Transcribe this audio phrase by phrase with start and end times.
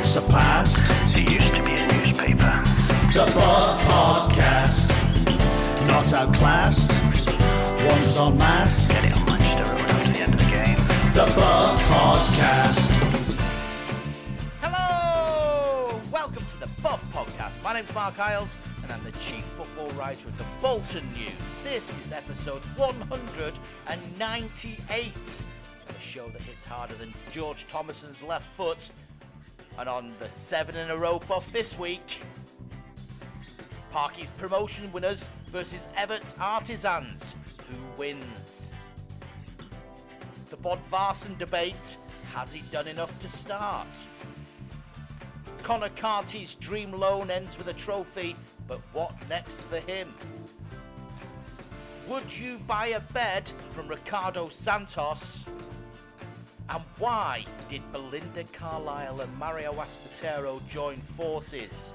[0.00, 0.86] What's the past?
[1.12, 2.62] There used to be a newspaper.
[3.12, 4.88] The Buff Podcast.
[5.86, 6.90] Not outclassed.
[7.86, 8.88] One's on mass.
[8.88, 10.78] Get it on Manchester Road after the end of the game.
[11.12, 12.88] The Buff Podcast.
[14.62, 16.00] Hello!
[16.10, 17.62] Welcome to the Buff Podcast.
[17.62, 21.58] My name's Marc Iles, and I'm the chief football writer of the Bolton News.
[21.62, 25.42] This is episode 198,
[25.90, 28.90] a show that hits harder than George Thomason's left foot.
[29.78, 32.20] And on the seven in a row buff this week,
[33.92, 37.34] Parky's promotion winners versus Evatt's Artisans.
[37.68, 38.72] Who wins?
[40.50, 41.96] The Bodvarsson debate.
[42.34, 44.06] Has he done enough to start?
[45.62, 48.36] Connor Carty's dream loan ends with a trophy,
[48.68, 50.14] but what next for him?
[52.08, 55.44] Would you buy a bed from Ricardo Santos?
[56.70, 61.94] And why did Belinda Carlisle and Mario Espartero join forces?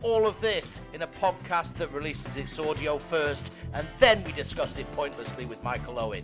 [0.00, 4.78] All of this in a podcast that releases its audio first, and then we discuss
[4.78, 6.22] it pointlessly with Michael Owen.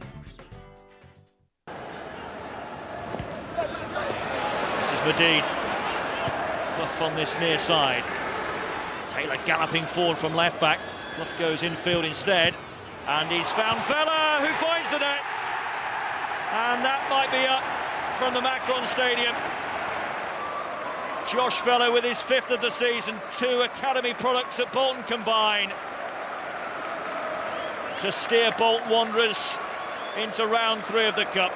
[4.78, 5.42] This is Medine.
[6.76, 8.04] Clough on this near side.
[9.08, 10.78] Taylor galloping forward from left back.
[11.16, 12.54] Clough goes infield instead.
[13.08, 15.39] And he's found Vela, who finds the net.
[16.52, 17.62] And that might be up
[18.18, 19.34] from the Macron Stadium.
[21.30, 23.14] Josh Vela with his fifth of the season.
[23.30, 25.70] Two academy products at Bolton combine.
[27.98, 29.60] To steer Bolton Wanderers
[30.18, 31.52] into round three of the Cup.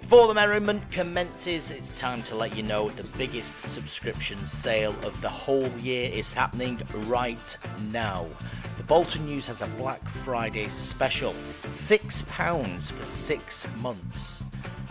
[0.00, 5.20] Before the merriment commences, it's time to let you know the biggest subscription sale of
[5.20, 7.54] the whole year is happening right
[7.92, 8.26] now.
[8.88, 14.42] Bolton News has a Black Friday special £6 for six months.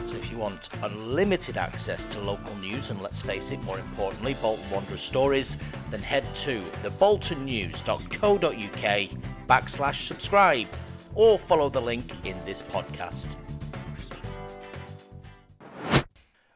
[0.06, 4.36] So if you want unlimited access to local news and let's face it, more importantly,
[4.36, 5.58] Bolton Wanderers stories,
[5.89, 10.67] then head to theboltonnews.co.uk backslash subscribe
[11.16, 13.36] or follow the link in this podcast.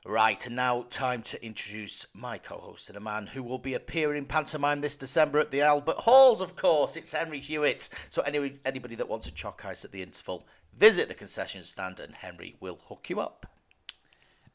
[0.03, 3.75] Right, and now time to introduce my co host and a man who will be
[3.75, 6.97] appearing in pantomime this December at the Albert Halls, of course.
[6.97, 7.87] It's Henry Hewitt.
[8.09, 11.99] So, anyway, anybody that wants a chalk ice at the interval, visit the concession stand
[11.99, 13.45] and Henry will hook you up.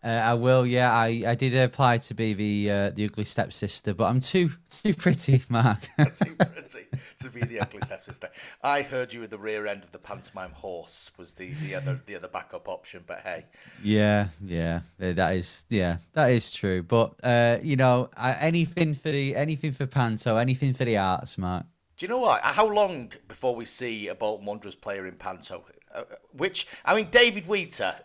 [0.04, 0.92] Uh, I will, yeah.
[0.92, 4.94] I, I did apply to be the uh, the ugly stepsister, but I'm too too
[4.94, 5.88] pretty, Marc.
[5.98, 6.86] Too pretty
[7.18, 8.28] to be the ugly stepsister.
[8.62, 12.00] I heard you with the rear end of the pantomime horse was the, the other
[12.06, 13.46] the other backup option, but hey,
[13.82, 16.82] yeah, yeah, uh, that is yeah, that is true.
[16.82, 21.66] But uh, you know, anything for the anything for panto, anything for the arts, Marc.
[21.96, 22.42] Do you know what?
[22.42, 25.64] How long before we see a Bolton Wanderers player in Panto?
[25.94, 26.02] Uh,
[26.32, 27.96] which I mean, David Wheater.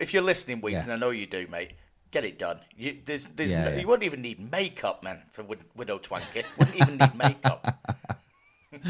[0.00, 0.82] If you're listening, Wheater, Yeah.
[0.84, 1.72] and I know you do, mate.
[2.10, 2.58] Get it done.
[2.76, 3.78] You, there's, there's Yeah, no, yeah.
[3.80, 6.44] you wouldn't even need makeup, man, for Wid- Widow Twankey.
[6.58, 7.76] Wouldn't even need makeup.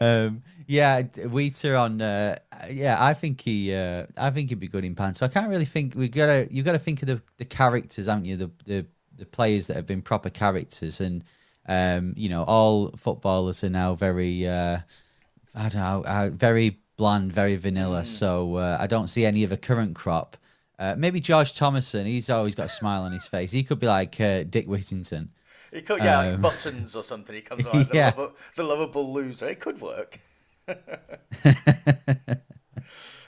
[0.00, 2.00] Um, yeah, Wheater on.
[2.02, 2.36] Uh,
[2.70, 3.74] yeah, I think he.
[3.74, 5.24] Uh, I think he'd be good in panto.
[5.24, 5.94] I can't really think.
[5.94, 6.48] We gotta.
[6.50, 8.36] You got to think of the the characters, haven't you?
[8.36, 8.86] The the
[9.16, 11.24] the players that have been proper characters, and
[11.68, 14.46] um, you know, all footballers are now very.
[14.46, 14.78] Uh,
[15.54, 18.04] I don't know, uh, very bland, very vanilla.
[18.04, 20.36] So uh, I don't see any of the current crop.
[20.78, 22.06] Uh, maybe George Thomason.
[22.06, 23.52] He's always got a smile on his face.
[23.52, 25.30] He could be like uh, Dick Whittington.
[25.72, 27.34] He could, yeah, like Um, buttons or something.
[27.34, 28.06] He comes like the, Yeah.
[28.16, 29.48] lovable, the lovable loser.
[29.48, 30.20] It could work.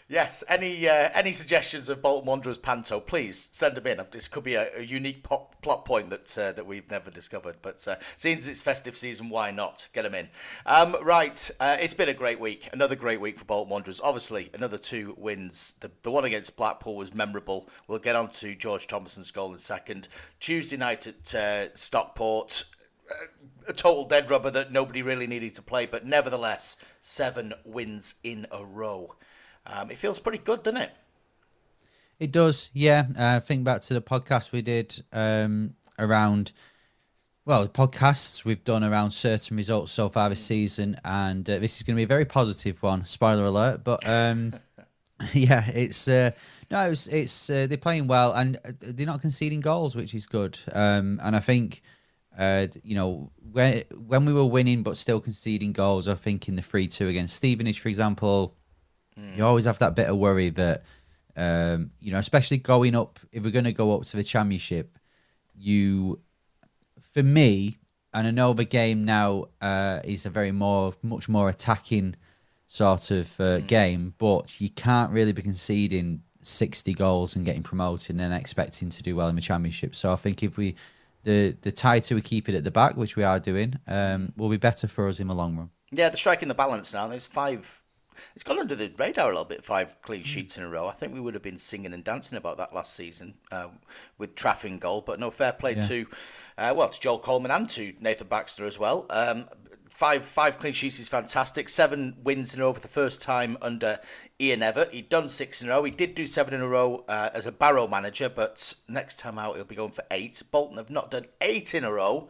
[0.09, 0.45] yes.
[0.49, 3.01] Any uh, any suggestions of Bolton Wanderers Panto?
[3.01, 4.01] Please send them in.
[4.11, 7.57] This could be a, a unique pop, plot point that uh, that we've never discovered.
[7.63, 10.29] But uh, as it's festive season, why not get them in?
[10.67, 11.51] Um, right.
[11.61, 12.69] Uh, it's been a great week.
[12.73, 14.01] Another great week for Bolton Wanderers.
[14.03, 15.75] Obviously, another two wins.
[15.81, 17.69] The the one against Blackpool was memorable.
[17.87, 20.09] We'll get on to George Thomason's goal in second.
[20.41, 22.65] Tuesday night at uh, Stockport
[23.69, 28.47] a total dead rubber that nobody really needed to play, but nevertheless, seven wins in
[28.51, 29.15] a row.
[29.69, 30.91] Um, it feels pretty good, doesn't it?
[32.19, 33.07] It does, yeah.
[33.17, 36.53] Uh, think back to the podcast we did um, around,
[37.45, 41.77] well, the podcasts we've done around certain results so far this season, and uh, this
[41.77, 43.05] is going to be a very positive one.
[43.05, 44.55] Spoiler alert, but um,
[45.33, 46.33] yeah, it's uh,
[46.71, 50.27] no, it's it's uh, they're playing well and uh, they're not conceding goals, which is
[50.27, 50.59] good.
[50.73, 51.83] Um, and I think.
[52.37, 56.55] Uh, you know, when when we were winning but still conceding goals, I think in
[56.55, 58.55] the three two against Stevenage, for example,
[59.37, 60.83] you always have that bit of worry that
[61.39, 64.99] um, you know, especially going up if we're going to go up to the championship,
[65.55, 66.19] you,
[67.01, 67.79] for me,
[68.13, 72.17] and I know the game now uh, is a very more, much more attacking
[72.67, 78.11] sort of uh, game, but you can't really be conceding 60 goals and getting promoted
[78.11, 79.95] and then expecting to do well in the championship.
[79.95, 80.75] So I think if we
[81.25, 84.49] the the tighter we keep it at the back, which we are doing, um, will
[84.49, 85.71] be better for us in the long run.
[85.93, 87.07] Yeah, they're striking the balance now.
[87.07, 87.83] There's five.
[88.35, 89.65] It's gone under the radar a little bit.
[89.65, 90.87] Five clean sheets in a row.
[90.89, 93.69] I think we would have been singing and dancing about that last season uh,
[94.19, 95.01] with Trafford in goal.
[95.03, 95.87] But no fair play Yeah.
[95.87, 96.07] to
[96.59, 99.07] uh, well to Joel Coleman and to Nathan Baxter as well.
[99.11, 99.49] Um,
[99.89, 101.69] five five clean sheets is fantastic.
[101.69, 103.99] Seven wins in a row for the first time under
[104.41, 104.91] Ian Evatt.
[104.93, 105.83] He'd done six in a row.
[105.85, 109.39] He did do seven in a row uh, as a Barrow manager, but next time
[109.39, 110.41] out he'll be going for eight.
[110.53, 112.29] Bolton have not done eight in a row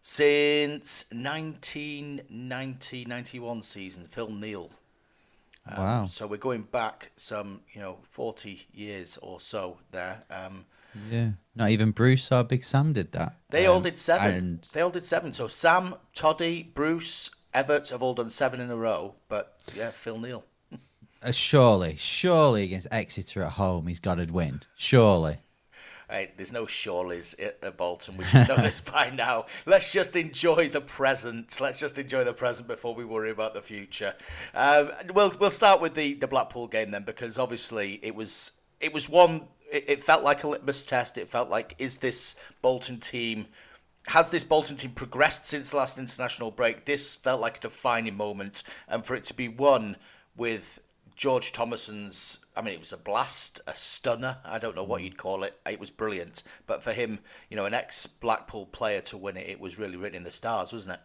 [0.00, 4.04] since 1990-91 season.
[4.04, 4.70] Phil Neal.
[5.68, 6.04] Um, Wow.
[6.06, 10.22] So we're going back some, you know, 40 years or so there.
[10.30, 10.66] Um,
[11.10, 11.30] Yeah.
[11.54, 13.34] Not even Bruce or Big Sam did that.
[13.50, 14.34] they all Um, did seven.
[14.34, 15.32] And They all did seven.
[15.32, 19.14] So Sam, Toddy, Bruce, Evatt have all done seven in a row.
[19.28, 20.44] But yeah, Phil Neal.
[21.22, 24.60] uh, surely, surely against Exeter at home, he's got to win.
[24.76, 25.38] Surely.
[26.08, 28.16] Hey, there's no Shawleys at, Bolton.
[28.16, 29.46] We should know this by now.
[29.64, 31.60] Let's just enjoy the present.
[31.60, 34.14] Let's just enjoy the present before we worry about the future.
[34.54, 38.94] Um, we'll we'll start with the, the Blackpool game then, because obviously it was it
[38.94, 39.48] was one.
[39.72, 41.18] It, it felt like a litmus test.
[41.18, 43.46] It felt like is this Bolton team.
[44.06, 46.84] Has this Bolton team progressed since the last international break?
[46.84, 49.96] This felt like a defining moment, and for it to be won
[50.36, 50.78] with
[51.16, 54.36] George Thomason's, I mean, it was a blast, a stunner.
[54.44, 55.58] I don't know what you'd call it.
[55.68, 56.42] It was brilliant.
[56.66, 59.96] But for him, you know, an ex Blackpool player to win it, it was really
[59.96, 61.00] written in the stars, wasn't it?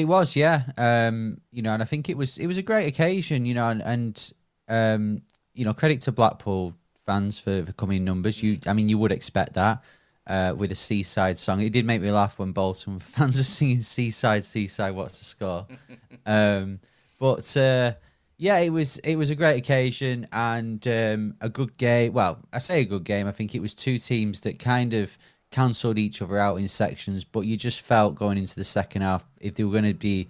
[0.00, 0.62] It was, yeah.
[0.78, 3.68] Um, you know, and I think it was it was a great occasion, you know,
[3.68, 4.32] and, and
[4.68, 5.22] um,
[5.52, 6.74] you know, credit to Blackpool
[7.04, 8.42] fans for, for coming in numbers.
[8.42, 9.84] You, I mean, you would expect that
[10.26, 11.60] uh, with a seaside song.
[11.60, 15.66] It did make me laugh when Bolton fans were singing "Seaside, Seaside, what's the score?"
[16.26, 16.80] um,
[17.20, 17.92] but uh,
[18.36, 22.12] yeah, it was it was a great occasion and um, a good game.
[22.12, 23.26] Well, I say a good game.
[23.26, 25.16] I think it was two teams that kind of
[25.50, 29.24] cancelled each other out in sections, but you just felt going into the second half
[29.40, 30.28] if they were going to be.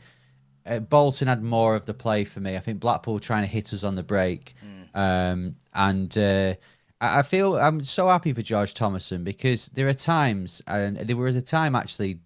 [0.67, 2.56] Uh, Bolton had more of the play for me.
[2.56, 4.55] I think Blackpool trying to hit us on the break,
[4.95, 6.55] um, and uh,
[7.00, 11.17] I I feel I'm so happy for George Thomason because there are times, and there
[11.17, 12.19] was a time actually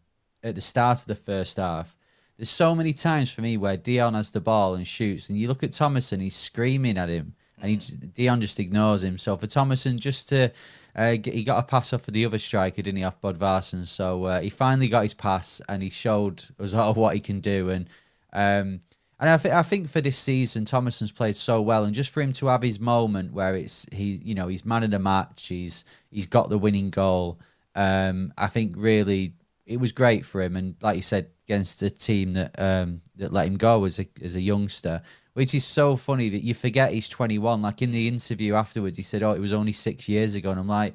[0.42, 1.96] at the start of the first half.
[2.38, 5.48] There's so many times for me where Dion has the ball and shoots, and you
[5.48, 9.18] look at Thomason, he's screaming at him, and he just, Dion just ignores him.
[9.18, 10.52] So for Thomason, just to
[10.94, 13.86] uh, he got a pass off for the other striker, didn't he, off Bodvarsson?
[13.86, 17.40] So uh, he finally got his pass, and he showed us all what he can
[17.40, 17.70] do.
[17.70, 17.88] And
[18.32, 18.80] um,
[19.20, 22.20] and I, th- I think for this season, Thomason's played so well, and just for
[22.20, 25.48] him to have his moment where it's he, you know, he's man of the match,
[25.48, 27.40] he's he's got the winning goal.
[27.74, 29.34] Um, I think really
[29.66, 33.32] it was great for him, and like you said, against a team that um, that
[33.32, 35.00] let him go as a as a youngster,
[35.32, 37.62] which is so funny that you forget he's 21.
[37.62, 40.60] Like in the interview afterwards, he said, "Oh, it was only six years ago," and
[40.60, 40.94] I'm like,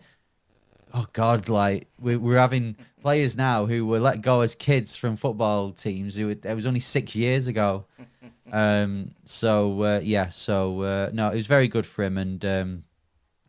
[0.93, 5.15] "Oh God!" Like we're we're having players now who were let go as kids from
[5.15, 7.85] football teams who it was only six years ago.
[8.51, 12.83] Um, so uh, yeah, so uh, no, it was very good for him, and um,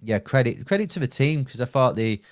[0.00, 2.22] yeah, credit credit to the team because I thought the.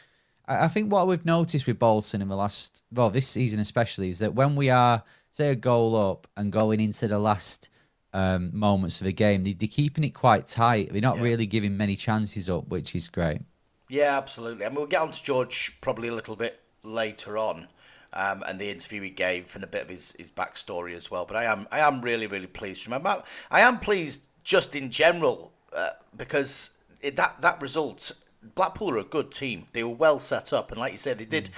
[0.46, 4.18] I think what we've noticed with Bolton in the last, well, this season especially, is
[4.18, 7.70] that when we are, say, a goal up and going into the last
[8.12, 10.92] um, moments of the game, they, they're keeping it quite tight.
[10.92, 11.22] They're not Yeah.
[11.22, 13.42] really giving many chances up, which is great.
[13.88, 14.64] Yeah, absolutely.
[14.64, 17.68] I mean, we'll get on to George probably a little bit later on,
[18.12, 21.24] um, and the interview he gave and a bit of his, his backstory as well.
[21.24, 22.86] But I am I am really really pleased.
[22.86, 28.12] Remember, I am pleased just in general uh, because it, that that result,
[28.54, 29.66] Blackpool are a good team.
[29.72, 31.50] They were well set up, and like you said, they did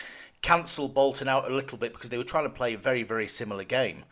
[0.42, 3.26] cancel Bolton out a little bit because they were trying to play a very very
[3.26, 4.04] similar game.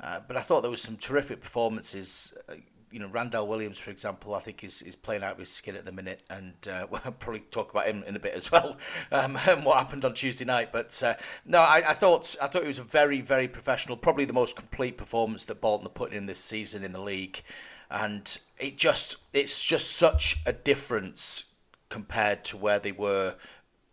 [0.00, 2.34] Uh, but I thought there was some terrific performances.
[2.48, 2.54] Uh,
[2.90, 5.76] you know, Randell Williams, for example, I think is, is playing out of his skin
[5.76, 8.76] at the minute, and uh, we'll probably talk about him in a bit as well,
[9.12, 10.72] um, and what happened on Tuesday night.
[10.72, 11.14] But uh,
[11.46, 14.56] no, I, I thought I thought it was a very very professional, probably the most
[14.56, 17.42] complete performance that Bolton are putting in this season in the league,
[17.90, 21.44] and it just it's just such a difference
[21.92, 23.36] compared to where they were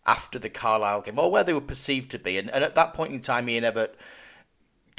[0.05, 2.93] after the Carlisle game, or where they were perceived to be, and, and at that
[2.93, 3.91] point in time, Ian Evatt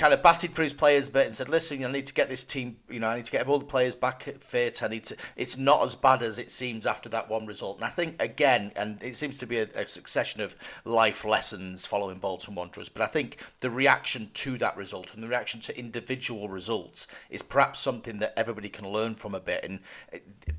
[0.01, 2.31] kind of batted for his players a bit and said, "Listen, I need to get
[2.31, 2.79] this team.
[2.89, 4.83] You know, I need to get all the players back fit.
[4.83, 5.17] I need to.
[5.37, 8.73] It's not as bad as it seems after that one result." And I think again,
[8.77, 12.89] and it seems to be a, a succession of life lessons following Bolton Wanderers.
[12.89, 17.43] But I think the reaction to that result and the reaction to individual results is
[17.43, 19.63] perhaps something that everybody can learn from a bit.
[19.65, 19.81] And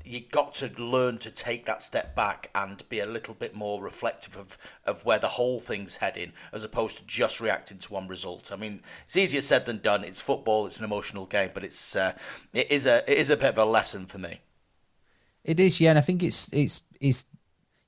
[0.04, 3.82] you got to learn to take that step back and be a little bit more
[3.82, 4.56] reflective of,
[4.86, 8.52] of where the whole thing's heading, as opposed to just reacting to one result.
[8.52, 10.04] I mean, it's easier said than done.
[10.04, 10.66] It's football.
[10.66, 12.12] It's an emotional game, but it's uh,
[12.52, 14.40] it is a it is a bit of a lesson for me.
[15.44, 17.24] It is, yeah, and I think it's it's it's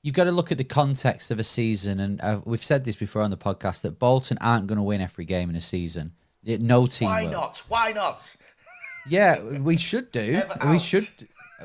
[0.01, 2.95] you've got to look at the context of a season, and uh, we've said this
[2.95, 6.13] before on the podcast that Bolton aren't going to win every game in a season.
[6.43, 7.07] It- No team.
[7.09, 7.31] Why will.
[7.31, 7.61] not?
[7.67, 8.35] Why not?
[9.07, 10.41] Yeah, we should do.
[10.67, 11.07] We should.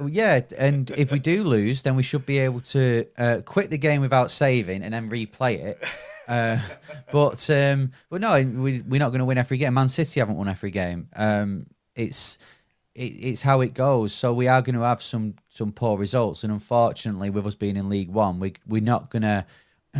[0.06, 3.78] Yeah, and if we do lose, then we should be able to uh, quit the
[3.78, 5.84] game without saving and then replay it.
[6.30, 6.60] Uh,
[7.12, 9.74] but um, but no, we, we're not going to win every game.
[9.74, 11.08] Man City haven't won every game.
[11.16, 12.38] Um, it's
[12.94, 14.14] it, it's how it goes.
[14.14, 17.76] So we are going to have some some poor results, and unfortunately, with us being
[17.76, 19.44] in League One, we we're not going to.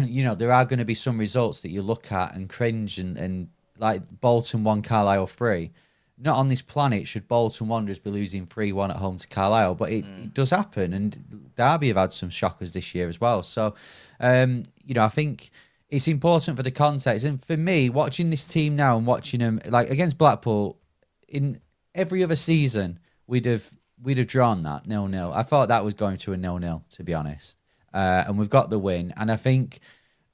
[0.06, 3.00] You know, there are going to be some results that you look at and cringe,
[3.00, 5.72] and, and like Bolton won, Carlisle three
[6.20, 9.74] not on this planet should Bolton Wanderers be losing 3 1 at home to Carlisle,
[9.76, 10.92] but it, it does happen.
[10.92, 13.42] And Derby have had some shockers this year as well.
[13.42, 13.74] So,
[14.20, 15.50] um, you know, I think
[15.90, 17.26] it's important for the context.
[17.26, 20.78] And for me, watching this team now and watching them, like against Blackpool,
[21.28, 21.60] in
[21.94, 23.70] every other season, we'd have
[24.02, 25.32] we'd have drawn that nil nil.
[25.34, 27.58] I thought that was going to a nil nil, to be honest.
[27.92, 29.12] Uh, and we've got the win.
[29.16, 29.80] And I think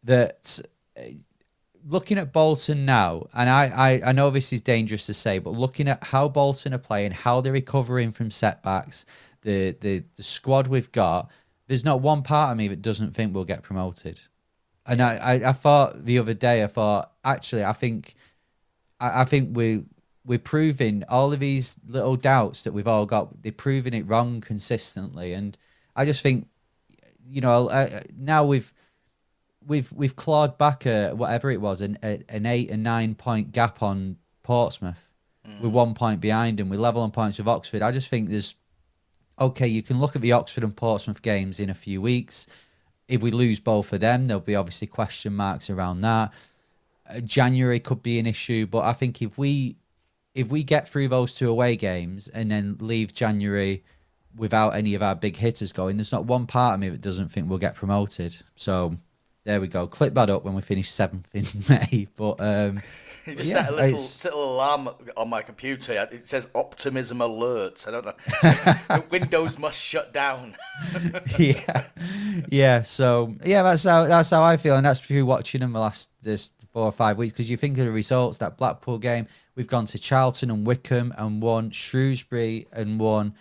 [0.04, 0.60] that
[1.86, 5.50] looking at Bolton now, and I, I, I know this is dangerous to say, but
[5.50, 9.06] looking at how Bolton are playing, how they're recovering from setbacks,
[9.42, 11.30] the, the, the squad we've got,
[11.68, 14.20] there's not one part of me that doesn't think we'll get promoted.
[14.86, 18.14] And I, I, I thought the other day, I thought, actually, I think
[19.00, 19.84] I, I think we
[20.24, 23.42] we're proving all of these little doubts that we've all got.
[23.42, 25.56] They're proving it wrong consistently, and
[25.94, 26.48] I just think,
[27.28, 28.72] you know, uh, now we've
[29.66, 33.52] we've we've clawed back a whatever it was an a, an eight and nine point
[33.52, 35.02] gap on Portsmouth.
[35.60, 37.80] We're one point behind and we're level on points with Oxford.
[37.80, 38.56] I just think there's
[39.38, 39.68] okay.
[39.68, 42.48] You can look at the Oxford and Portsmouth games in a few weeks.
[43.08, 46.32] If we lose both of them, there'll be obviously question marks around that.
[47.08, 49.76] Uh, January could be an issue, but I think if we
[50.34, 53.82] if we get through those two away games and then leave January
[54.36, 57.30] without any of our big hitters going, there's not one part of me that doesn't
[57.30, 58.36] think we'll get promoted.
[58.54, 58.96] So
[59.44, 59.86] there we go.
[59.86, 62.08] Clip that up when we finish seventh in May.
[62.16, 62.82] But um,
[63.26, 65.92] You just Yeah, set a little, set a little alarm on my computer.
[66.12, 67.84] It says optimism alert.
[67.86, 69.02] I don't know.
[69.10, 70.56] Windows must shut down.
[71.38, 71.84] yeah,
[72.48, 72.82] yeah.
[72.82, 76.10] So yeah, that's how that's how I feel, and that's through watching them the last
[76.22, 77.32] this four or five weeks.
[77.32, 81.14] Because you think of the results, that Blackpool game, we've gone to Charlton and Wycombe
[81.16, 83.34] and won, Shrewsbury and won.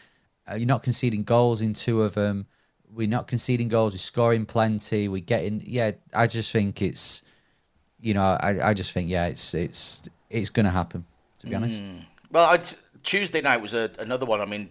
[0.50, 2.46] Uh, you're not conceding goals in two of them.
[2.89, 3.94] We're not conceding goals.
[3.94, 5.08] We're scoring plenty.
[5.08, 5.62] We're getting.
[5.65, 7.22] Yeah, I just think it's.
[8.05, 11.05] You know, I, I just think yeah, it's it's it's gonna happen.
[11.39, 11.83] To be honest.
[11.83, 12.05] Mm.
[12.31, 12.63] Well, I'd,
[13.01, 14.41] Tuesday night was a, another one.
[14.41, 14.69] I mean,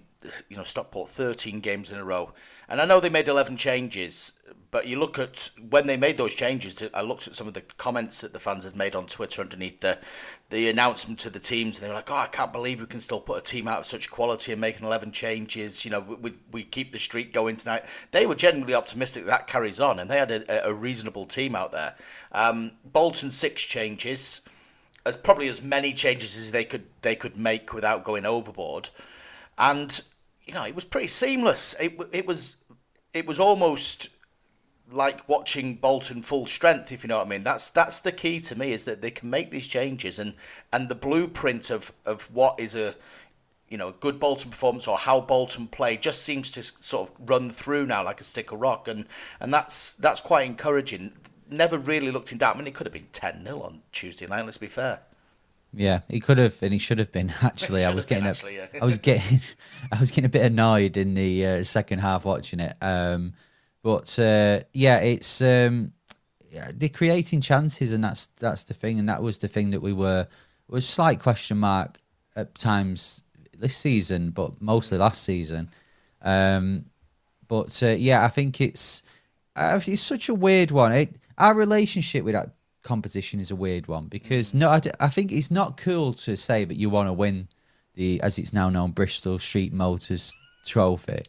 [0.49, 2.33] you know, Stockport 13 games in a row.
[2.69, 4.33] And I know they made 11 changes,
[4.71, 7.61] but you look at when they made those changes, I looked at some of the
[7.61, 9.99] comments that the fans had made on Twitter underneath the,
[10.51, 11.77] the announcement to the teams.
[11.77, 13.81] And they were like, oh, I can't believe we can still put a team out
[13.81, 15.85] of such quality and making 11 changes.
[15.85, 17.85] You know, we, we, keep the streak going tonight.
[18.11, 21.55] They were genuinely optimistic that, that carries on, and they had a, a reasonable team
[21.55, 21.95] out there.
[22.33, 24.41] Um, Bolton, six changes
[25.07, 28.89] as probably as many changes as they could they could make without going overboard,
[29.59, 30.03] and
[30.47, 31.75] you know it was pretty seamless.
[31.81, 32.57] It it was
[33.13, 34.11] it was almost
[34.91, 37.45] like watching Bolton full strength, if you know what I mean.
[37.45, 40.35] That's that's the key to me is that they can make these changes and
[40.73, 42.95] and the blueprint of of what is a
[43.69, 47.51] you know good Bolton performance or how Bolton play just seems to sort of run
[47.51, 49.07] through now like a stick of rock, and
[49.41, 51.13] and that's that's quite encouraging.
[51.51, 52.55] Never really looked in doubt.
[52.55, 54.45] I mean, it could have been ten 0 on Tuesday night.
[54.45, 55.01] Let's be fair.
[55.77, 57.33] Yeah, he could have, and he should have been.
[57.43, 58.81] Actually, I was have been, getting, a, actually, yeah.
[58.81, 59.41] I was getting,
[59.93, 62.77] I was getting a bit annoyed in the uh, second half watching it.
[62.81, 63.35] Um,
[63.83, 65.93] but uh, yeah, it's um,
[66.51, 69.81] yeah, they're creating chances, and that's that's the thing, and that was the thing that
[69.81, 70.29] we were
[70.69, 71.99] was slight question mark
[72.37, 73.23] at times
[73.59, 75.69] this season, but mostly last season.
[76.23, 76.87] Um,
[77.47, 79.03] but uh, yeah, I think it's
[79.57, 80.93] uh, it's such a weird one.
[80.93, 82.51] It, our relationship with that
[82.85, 86.65] competition is a weird one because no, I, I think it's not cool to say
[86.65, 87.49] that you want to win
[87.95, 90.33] the, as it's now known, Bristol Street Motors
[90.65, 91.23] Trophy.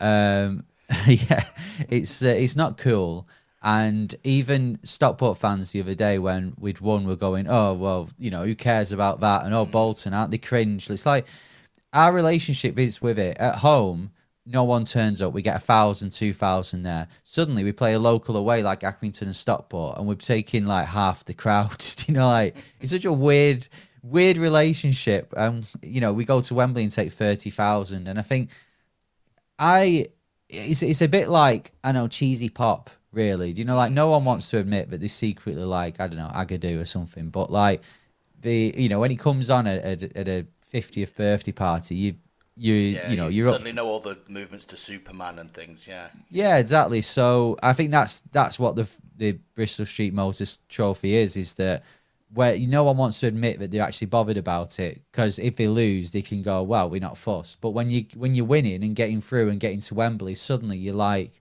[0.00, 0.64] Um,
[1.06, 1.44] yeah,
[1.88, 3.28] it's uh, it's not cool.
[3.62, 8.30] And even Stockport fans the other day when we'd won were going, oh well, you
[8.30, 9.44] know, who cares about that?
[9.44, 10.88] And oh, Bolton, aren't they cringe?
[10.90, 11.26] It's like
[11.92, 14.12] our relationship is with it at home.
[14.52, 15.32] No one turns up.
[15.32, 17.06] We get a thousand, two thousand there.
[17.22, 21.24] Suddenly, we play a local away like Accrington and Stockport, and we're taking like half
[21.24, 21.84] the crowd.
[22.06, 23.68] you know, like it's such a weird,
[24.02, 25.32] weird relationship.
[25.36, 28.50] Um, you know, we go to Wembley and take thirty thousand, and I think
[29.56, 30.06] I
[30.48, 32.90] it's it's a bit like I know cheesy pop.
[33.12, 33.76] Really, do you know?
[33.76, 36.86] Like no one wants to admit that they secretly like I don't know Agadoo or
[36.86, 37.82] something, but like
[38.40, 42.14] the you know when he comes on at, at, at a fiftieth birthday party, you
[42.60, 45.88] you Yeah, you know you're up certainly know all the movements to Superman and things.
[45.88, 47.00] Yeah, Yeah, exactly.
[47.02, 51.36] So I think that's that's what the the Bristol Street Motors Trophy is.
[51.36, 51.82] Is that
[52.32, 55.68] where no one wants to admit that they're actually bothered about it because if they
[55.68, 58.94] lose, they can go, "Well, we're not fussed." But when you when you're winning and
[58.94, 61.40] getting through and getting to Wembley, suddenly you're like,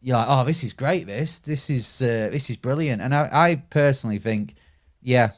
[0.00, 1.06] you're like, "Oh, this is great!
[1.06, 4.54] This this is uh, this is brilliant." And I I personally think,
[5.02, 5.30] yeah,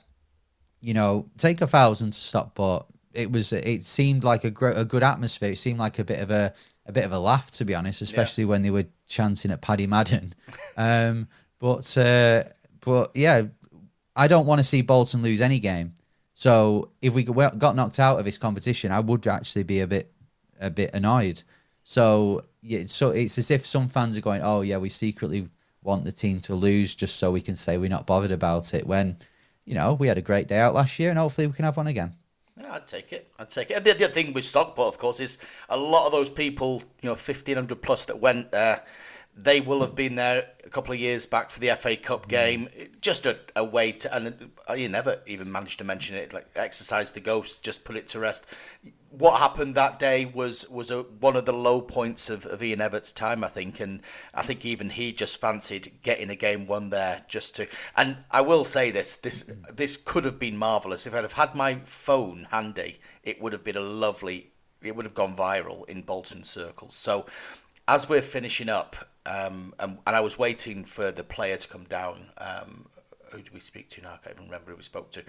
[0.81, 2.87] you know, take a thousand to Stockport.
[3.19, 5.51] It was it seemed like a gr- a good atmosphere.
[5.51, 6.55] It seemed like a bit of a
[6.87, 9.87] a bit of a laugh, to be honest, especially when they were chanting at Paddy
[9.87, 10.35] Madden.
[10.77, 12.45] um, but uh,
[12.81, 13.43] but yeah,
[14.15, 15.95] I don't want to see Bolton lose any game.
[16.35, 20.13] So if we got knocked out of this competition, I would actually be a bit
[20.61, 21.43] a bit annoyed.
[21.83, 25.49] So yeah, so it's as if some fans are going, "Oh yeah, we secretly
[25.83, 28.87] want the team to lose just so we can say we're not bothered about it."
[28.87, 29.17] When
[29.65, 31.77] you know we had a great day out last year, and hopefully we can have
[31.77, 32.13] one again.
[32.61, 33.31] Yeah, I'd take it.
[33.39, 33.75] I'd take it.
[33.75, 35.39] And the, the other thing with Stockport, of course, is
[35.69, 38.83] a lot of those people, you know, fifteen hundred plus that went there.
[39.41, 42.29] They will have been there a couple of years back for the FA Cup mm.
[42.29, 42.69] game.
[43.01, 46.33] Just a, a way to, and uh, you never even managed to mention it.
[46.35, 48.47] Like exercise the ghost, just put it to rest.
[49.11, 52.81] What happened that day was was a, one of the low points of, of Ian
[52.81, 54.03] Evatt's time, I think, and
[54.35, 57.69] I think even he just fancied getting a game won there just to.
[57.97, 61.55] And I will say this: this this could have been marvelous if I'd have had
[61.55, 62.99] my phone handy.
[63.23, 64.51] It would have been a lovely.
[64.83, 66.95] It would have gone viral in Bolton circles.
[66.95, 67.27] So,
[67.89, 71.85] as we're finishing up, um, and, and I was waiting for the player to come
[71.85, 72.27] down.
[72.39, 72.87] Um,
[73.31, 74.15] who did we speak to now?
[74.15, 75.23] I can't even remember who we spoke to.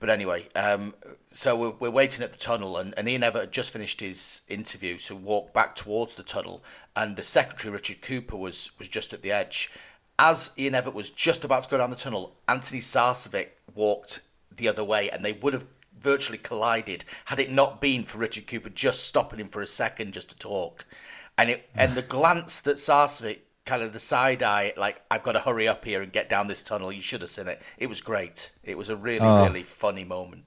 [0.00, 0.94] But anyway, um,
[1.26, 4.40] so we're, we're waiting at the tunnel, and, and Ian Evatt had just finished his
[4.48, 6.64] interview, so walked back towards the tunnel,
[6.96, 9.70] and the secretary, Richard Cooper, was, was just at the edge.
[10.18, 14.20] As Ian Evatt was just about to go down the tunnel, Anthony Sarcevic walked
[14.56, 18.46] the other way, and they would have virtually collided had it not been for Richard
[18.46, 20.84] Cooper just stopping him for a second just to talk.
[21.38, 25.32] And it and the glance that Sarcevic kind of the side eye, like I've got
[25.32, 26.92] to hurry up here and get down this tunnel.
[26.92, 27.62] You should have seen it.
[27.78, 28.50] It was great.
[28.62, 29.44] It was a really, Oh.
[29.44, 30.44] really funny moment.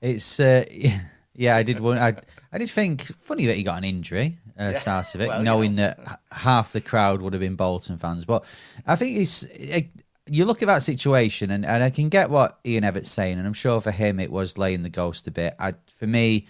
[0.00, 0.64] It's uh,
[1.34, 1.98] yeah, I did one.
[1.98, 2.14] I
[2.52, 6.72] I did think funny that he got an injury, uh, Sarcevic, well, knowing that half
[6.72, 8.24] the crowd would have been Bolton fans.
[8.24, 8.44] But
[8.86, 9.90] I think it's it,
[10.26, 13.46] you look at that situation, and, and I can get what Ian Evatt's saying, and
[13.46, 15.54] I'm sure for him it was laying the ghost a bit.
[15.58, 16.46] I for me.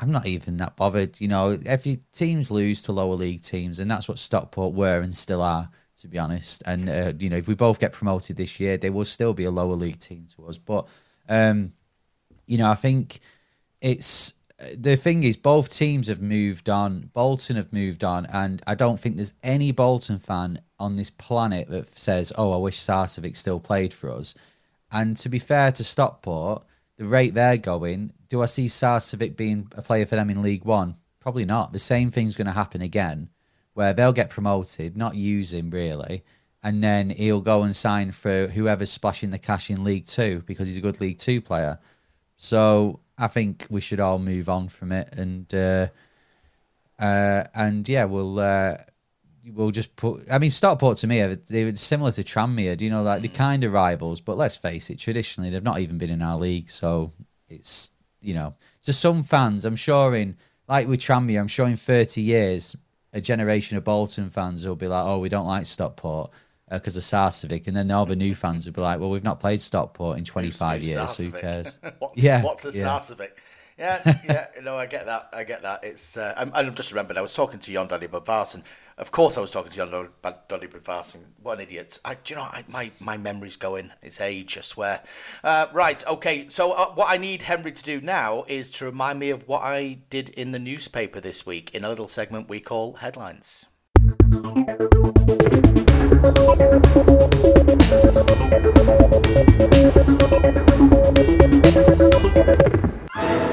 [0.00, 1.20] I'm not even that bothered.
[1.20, 5.00] You know, if your teams lose to lower league teams, and that's what Stockport were
[5.00, 6.62] and still are, to be honest.
[6.66, 9.44] And uh, you know, if we both get promoted this year, they will still be
[9.44, 10.58] a lower league team to us.
[10.58, 10.86] But
[11.28, 11.72] um,
[12.46, 13.20] you know, I think
[13.80, 14.34] it's
[14.76, 17.10] the thing is both teams have moved on.
[17.12, 21.68] Bolton have moved on, and I don't think there's any Bolton fan on this planet
[21.70, 24.34] that says, "Oh, I wish Sarcevic still played for us."
[24.90, 26.64] And to be fair to Stockport,
[26.98, 30.64] the rate they're going, do I see Sarcevic being a player for them in League
[30.64, 30.96] One?
[31.20, 31.72] Probably not.
[31.72, 33.30] The same thing's going to happen again,
[33.72, 36.24] where they'll get promoted, not use him really,
[36.62, 40.66] and then he'll go and sign for whoever's splashing the cash in League Two because
[40.66, 41.78] he's a good League Two player.
[42.36, 45.86] So I think we should all move on from it, and uh,
[46.98, 48.78] uh, and yeah, we'll uh,
[49.46, 50.24] we'll just put.
[50.30, 52.76] I mean, Stockport to me, they were similar to Tranmere.
[52.76, 55.80] Do you know, like they're kind of rivals, but let's face it, traditionally they've not
[55.80, 57.12] even been in our league, so
[57.48, 61.76] it's you know, to some fans, I'm sure in like with Tranmere, I'm sure in
[61.76, 62.76] 30 years,
[63.12, 66.30] a generation of Bolton fans will be like, oh, we don't like Stockport.
[66.70, 69.40] Because of Sarcevic, and then all the new fans will be like, "Well, we've not
[69.40, 72.84] played Stockport in 25 Who's years, so who cares?" what, Yeah, What's a yeah.
[72.84, 73.30] Sarcevic?
[73.78, 74.46] Yeah, yeah.
[74.62, 75.30] No, I get that.
[75.32, 75.84] I get that.
[75.84, 76.16] It's.
[76.16, 77.16] Uh, I'm, I've just remembered.
[77.16, 78.64] I was talking to Jon Daddy Bodvarsson.
[78.98, 80.08] Of course, I was talking to Jon
[80.48, 81.20] Daddy Bodvarsson.
[81.40, 82.00] What an idiot!
[82.04, 82.42] I, do you know?
[82.42, 83.92] I, my my memory's going.
[84.02, 84.58] It's age.
[84.58, 85.04] I swear.
[85.44, 86.04] Uh, right.
[86.04, 86.48] Okay.
[86.48, 89.62] So uh, what I need Henry to do now is to remind me of what
[89.62, 93.66] I did in the newspaper this week in a little segment we call headlines.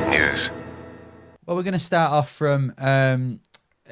[0.10, 0.50] News.
[1.46, 3.42] Well, we're going to start off from um,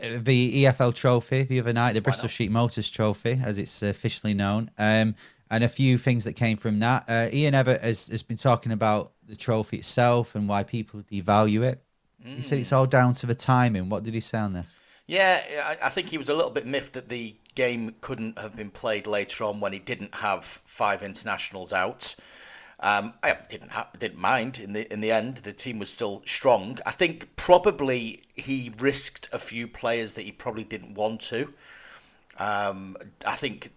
[0.03, 4.69] the EFL Trophy the other night, the Bristol Street Motors Trophy, as it's officially known,
[4.77, 5.15] um,
[5.49, 7.05] and a few things that came from that.
[7.07, 11.63] Uh, Ian Evatt has, has been talking about the trophy itself and why people devalue
[11.63, 11.81] it.
[12.25, 13.89] He said it's all down to the timing.
[13.89, 14.77] What did he say on this?
[15.07, 18.55] Yeah, I, I think he was a little bit miffed that the game couldn't have
[18.55, 22.15] been played later on when he didn't have five internationals out.
[22.83, 25.37] Um, I didn't ha- didn't mind in the in the end.
[25.37, 26.79] The team was still strong.
[26.85, 31.53] I think probably he risked a few players that he probably didn't want to.
[32.37, 33.71] Um, I think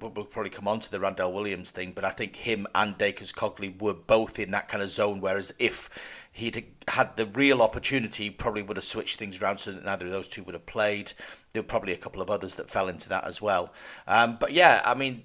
[0.00, 3.80] we'll, probably come on to the Randell Williams thing, but I think him and Dacres-Cogley
[3.80, 5.20] were both in that kind of zone.
[5.20, 5.88] Whereas if
[6.32, 10.12] he'd had the real opportunity, probably would have switched things around so that neither of
[10.12, 11.12] those two would have played.
[11.52, 13.72] There were probably a couple of others that fell into that as well.
[14.06, 15.24] Um, but yeah, I mean,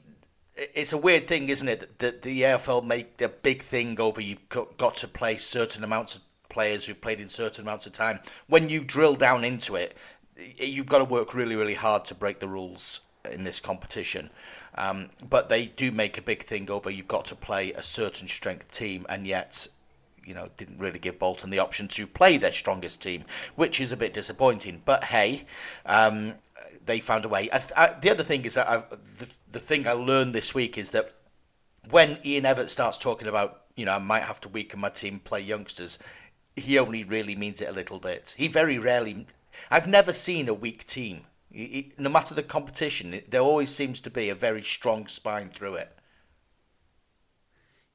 [0.55, 1.99] it's a weird thing, isn't it?
[1.99, 6.21] That the EFL make a big thing over you've got to play certain amounts of
[6.49, 8.19] players who've played in certain amounts of time.
[8.47, 9.97] When you drill down into it,
[10.37, 14.29] you've got to work really, really hard to break the rules in this competition.
[14.75, 18.27] Um, but they do make a big thing over you've got to play a certain
[18.27, 19.67] strength team, and yet,
[20.25, 23.91] you know, didn't really give Bolton the option to play their strongest team, which is
[23.91, 24.81] a bit disappointing.
[24.83, 25.45] But hey,
[25.85, 26.35] um,
[26.85, 27.49] they found a way.
[27.51, 28.77] I, I, the other thing is that I,
[29.19, 31.13] the the thing I learned this week is that
[31.89, 35.19] when Ian Evatt starts talking about, you know, I might have to weaken my team,
[35.19, 35.97] play youngsters,
[36.55, 38.35] he only really means it a little bit.
[38.37, 39.25] He very rarely.
[39.71, 41.21] I've never seen a weak team
[41.53, 45.95] no matter the competition, there always seems to be a very strong spine through it.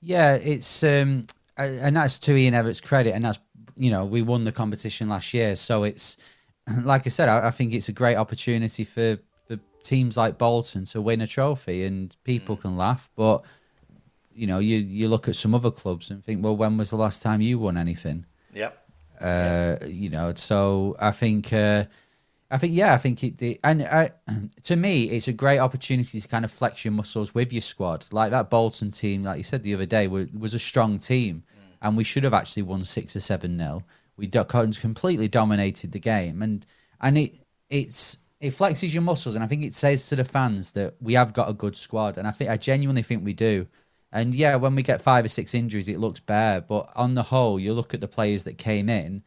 [0.00, 3.38] Yeah, it's um, and that's to Ian Evatt's credit, and that's
[3.74, 6.16] you know we won the competition last year, so it's
[6.84, 9.18] like I said, I, I think it's a great opportunity for
[9.82, 12.62] teams like Bolton to win a trophy, and people mm.
[12.62, 13.42] can laugh, but
[14.32, 16.96] you know you you look at some other clubs and think, well, when was the
[16.96, 18.26] last time you won anything?
[18.54, 18.88] Yep.
[19.20, 19.86] Uh, yeah.
[19.86, 21.52] You know, so I think.
[21.52, 21.84] Uh,
[22.50, 23.36] I think yeah, I think it.
[23.36, 23.58] Did.
[23.62, 24.08] And uh,
[24.62, 28.06] to me, it's a great opportunity to kind of flex your muscles with your squad.
[28.10, 31.76] Like that Bolton team, like you said the other day, was a strong team, mm.
[31.82, 33.82] and we should have actually won six or seven nil.
[34.16, 36.64] We do- completely dominated the game, and
[37.00, 37.36] and it
[37.68, 41.14] it's it flexes your muscles, and I think it says to the fans that we
[41.14, 43.66] have got a good squad, and I think I genuinely think we do.
[44.12, 47.24] And yeah, when we get five or six injuries, it looks bare, but on the
[47.24, 49.22] whole, you look at the players that came in,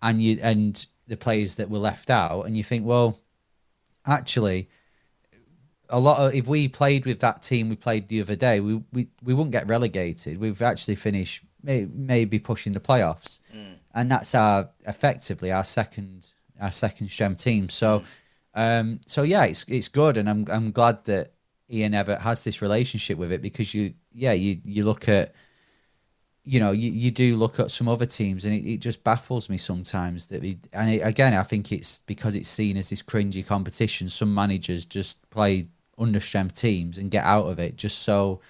[0.00, 3.20] and you and the players that were left out, and you think, well,
[4.06, 4.68] actually,
[5.88, 8.82] a lot of if we played with that team we played the other day, we
[8.92, 10.38] we, we wouldn't get relegated.
[10.38, 13.74] We've actually finished may, maybe pushing the playoffs, mm.
[13.94, 17.68] and that's our effectively our second our second strength team.
[17.68, 18.04] So, mm.
[18.56, 21.32] Um, so yeah, it's it's good, and I'm I'm glad that
[21.70, 25.34] Ian Evatt has this relationship with it because you yeah you you look at
[26.46, 29.50] you know, you, you do look at some other teams, and it, it just baffles
[29.50, 30.44] me sometimes that.
[30.44, 34.08] It, and it, again, I think it's because it's seen as this cringy competition.
[34.08, 35.66] Some managers just play
[35.98, 38.40] under strength teams and get out of it just so.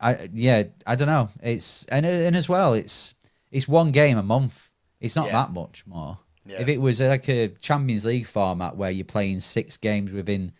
[0.00, 1.28] I yeah, I don't know.
[1.42, 3.14] It's and and as well, it's
[3.50, 4.70] it's one game a month.
[4.98, 5.32] It's not yeah.
[5.32, 6.18] that much more.
[6.44, 6.60] Yeah.
[6.60, 10.52] If it was uh, like a Champions League format where you're playing six games within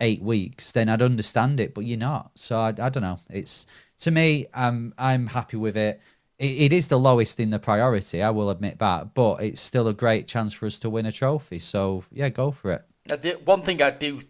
[0.00, 1.74] eight weeks, then I'd understand it.
[1.74, 3.20] But you're not, so I, I don't know.
[3.30, 3.66] It's
[4.00, 6.00] to me, I'm I'm happy with it.
[6.38, 6.44] it.
[6.44, 9.94] It is the lowest in the priority, I will admit that, but it's still a
[9.94, 11.58] great chance for us to win a trophy.
[11.58, 12.84] So yeah, go for it.
[13.06, 14.20] The one thing I do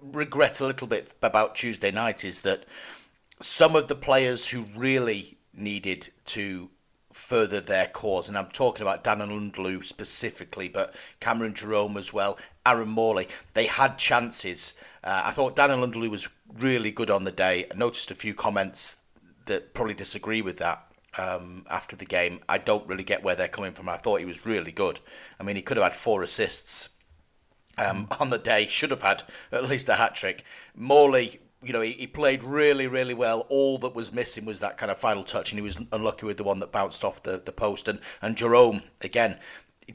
[0.00, 2.64] regret a little bit about Tuesday night is that
[3.40, 6.70] some of the players who really needed to
[7.14, 12.36] further their cause, and I'm talking about Dan N'Lundulu specifically, but Cameron Jerome as well,
[12.66, 14.74] Aaron Morley, they had chances.
[15.02, 17.66] Uh, I thought Dan N'Lundulu was really good on the day.
[17.70, 18.96] I noticed a few comments
[19.46, 20.84] that probably disagree with that
[21.16, 22.40] um, after the game.
[22.48, 23.88] I don't really get where they're coming from.
[23.88, 25.00] I thought he was really good.
[25.38, 26.88] I mean, he could have had four assists
[27.78, 28.66] um, on the day.
[28.66, 29.22] Should have had
[29.52, 30.44] at least a hat trick.
[30.74, 33.46] Morley, you know, he, he played really, really well.
[33.48, 36.36] All that was missing was that kind of final touch, and he was unlucky with
[36.36, 37.88] the one that bounced off the, the post.
[37.88, 39.38] And and Jerome again.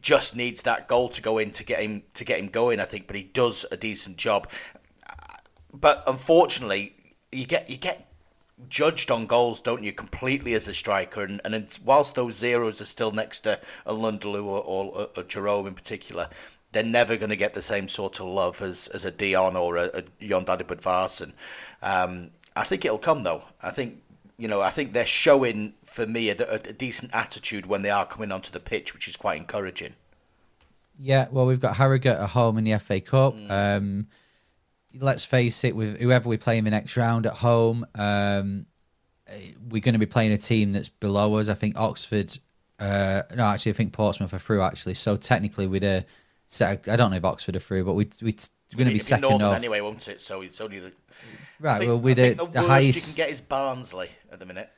[0.02, 2.86] just needs that goal to go in to get him to get him going, I
[2.86, 4.48] think, but he does a decent job.
[5.74, 6.96] But unfortunately,
[7.32, 8.08] you get you get
[8.68, 11.24] judged on goals, don't you, completely as a striker.
[11.24, 15.68] And, and whilst those zeros are still next to a Lundulu or, or, or Jerome
[15.68, 16.30] in particular,
[16.72, 19.78] they're never going to get the same sort of love as, as a Dion or
[19.78, 20.46] a, a Jon
[21.82, 23.44] Um, I think it'll come though.
[23.62, 24.02] I think
[24.38, 27.90] you know I think they're showing for me a, a, a, decent attitude when they
[27.90, 29.96] are coming onto the pitch, which is quite encouraging.
[31.00, 33.34] Yeah, well, we've got Harrogate at home in the FA Cup.
[33.34, 33.50] Mm.
[33.50, 34.08] Um,
[34.94, 38.66] let's face it, with whoever we play in the next round at home, um,
[39.70, 41.50] we're going to be playing a team that's below us.
[41.50, 42.38] I think Oxford.
[42.80, 44.62] Uh, no, actually, I think Portsmouth are through.
[44.62, 46.02] Actually, so technically, we'd uh,
[46.62, 48.36] I don't know if Oxford are through, but we we
[48.74, 50.22] we're going to be second off anyway, won't it?
[50.22, 50.92] So it's only the
[51.60, 51.80] right.
[51.80, 54.70] Think, well, with the, the, the highest you can get is Barnsley at the minute.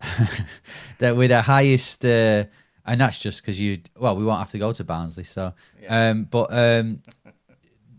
[0.98, 2.44] that with the highest, uh,
[2.84, 3.78] and that's just because you.
[3.98, 5.52] Well, we won't have to go to Barnsley, so.
[5.80, 6.10] Yeah.
[6.10, 7.02] Um, but um,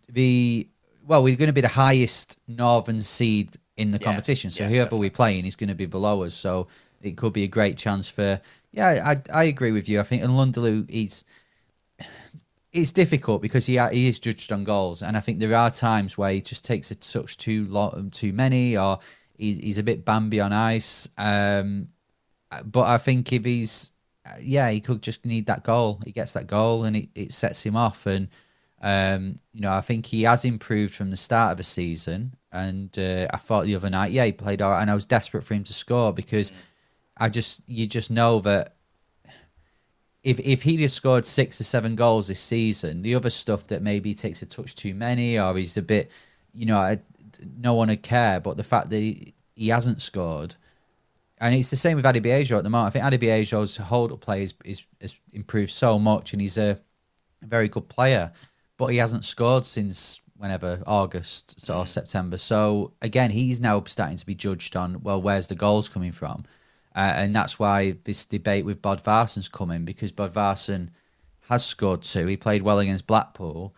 [0.10, 0.68] the
[1.06, 4.52] well, we're going to be the highest northern seed in the yeah, competition.
[4.52, 5.08] So yeah, whoever definitely.
[5.08, 6.34] we're playing is going to be below us.
[6.34, 6.68] So
[7.02, 8.42] it could be a great chance for.
[8.72, 10.00] Yeah, I I agree with you.
[10.00, 11.24] I think N'Lundulu he's
[12.76, 16.18] it's difficult because he he is judged on goals, and I think there are times
[16.18, 19.00] where he just takes a touch too long, too many, or
[19.38, 21.08] he, he's a bit Bambi on ice.
[21.18, 21.88] Um,
[22.66, 23.94] but I think if he's
[24.42, 26.02] yeah, he could just need that goal.
[26.04, 28.06] He gets that goal, and it, it sets him off.
[28.06, 28.28] And
[28.82, 32.36] um, you know, I think he has improved from the start of the season.
[32.52, 35.06] And uh, I thought the other night, yeah, he played all right, and I was
[35.06, 36.52] desperate for him to score because
[37.18, 38.75] I just you just know that
[40.26, 43.84] if if he just scored six or seven goals this season, the other stuff that
[43.84, 46.12] maybe takes a touch too many or he's a bit,
[46.52, 47.00] you know, I,
[47.60, 48.40] no one would care.
[48.40, 50.56] But the fact that he, he hasn't scored,
[51.38, 52.96] and it's the same with Adebayo at the moment.
[52.96, 56.80] I think Adebayo's hold up play is, is, has improved so much, and he's a
[57.44, 58.32] very good player,
[58.78, 62.38] but he hasn't scored since whenever August or September.
[62.38, 66.46] So again, he's now starting to be judged on well, where's the goals coming from?
[66.96, 70.90] Uh, and that's why this debate with Bodvarsson's coming because Bodvarsson
[71.50, 72.26] has scored two.
[72.28, 73.76] He played well against Blackpool,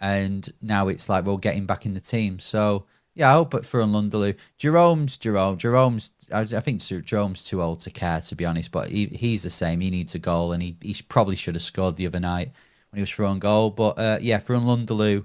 [0.00, 2.38] and now it's like we'll get him back in the team.
[2.38, 4.36] So yeah, I hope it for Lundulu.
[4.58, 5.56] Jerome's Jerome.
[5.56, 9.44] Jerome's I, I think Jerome's too old to care to be honest, but he, he's
[9.44, 9.80] the same.
[9.80, 12.52] He needs a goal, and he, he probably should have scored the other night
[12.90, 13.70] when he was throwing goal.
[13.70, 15.24] But uh, yeah, for Lundulu,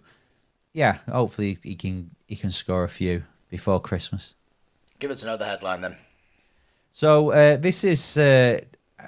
[0.72, 4.36] yeah, hopefully he can he can score a few before Christmas.
[5.00, 5.98] Give us another headline then.
[6.94, 8.62] So uh, this is uh,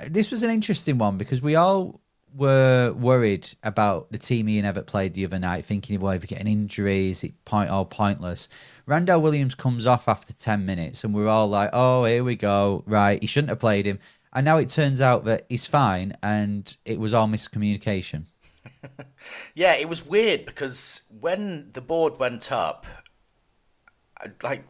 [0.09, 2.01] this was an interesting one because we all
[2.35, 6.27] were worried about the team Ian Evatt played the other night, thinking, well, if we
[6.27, 8.49] get an injury, is it point all pointless?
[8.87, 12.83] Randell Williams comes off after ten minutes, and we're all like, oh, here we go,
[12.87, 13.21] right?
[13.21, 13.99] He shouldn't have played him,
[14.33, 18.23] and now it turns out that he's fine, and it was all miscommunication.
[19.53, 22.87] yeah, it was weird because when the board went up,
[24.41, 24.65] like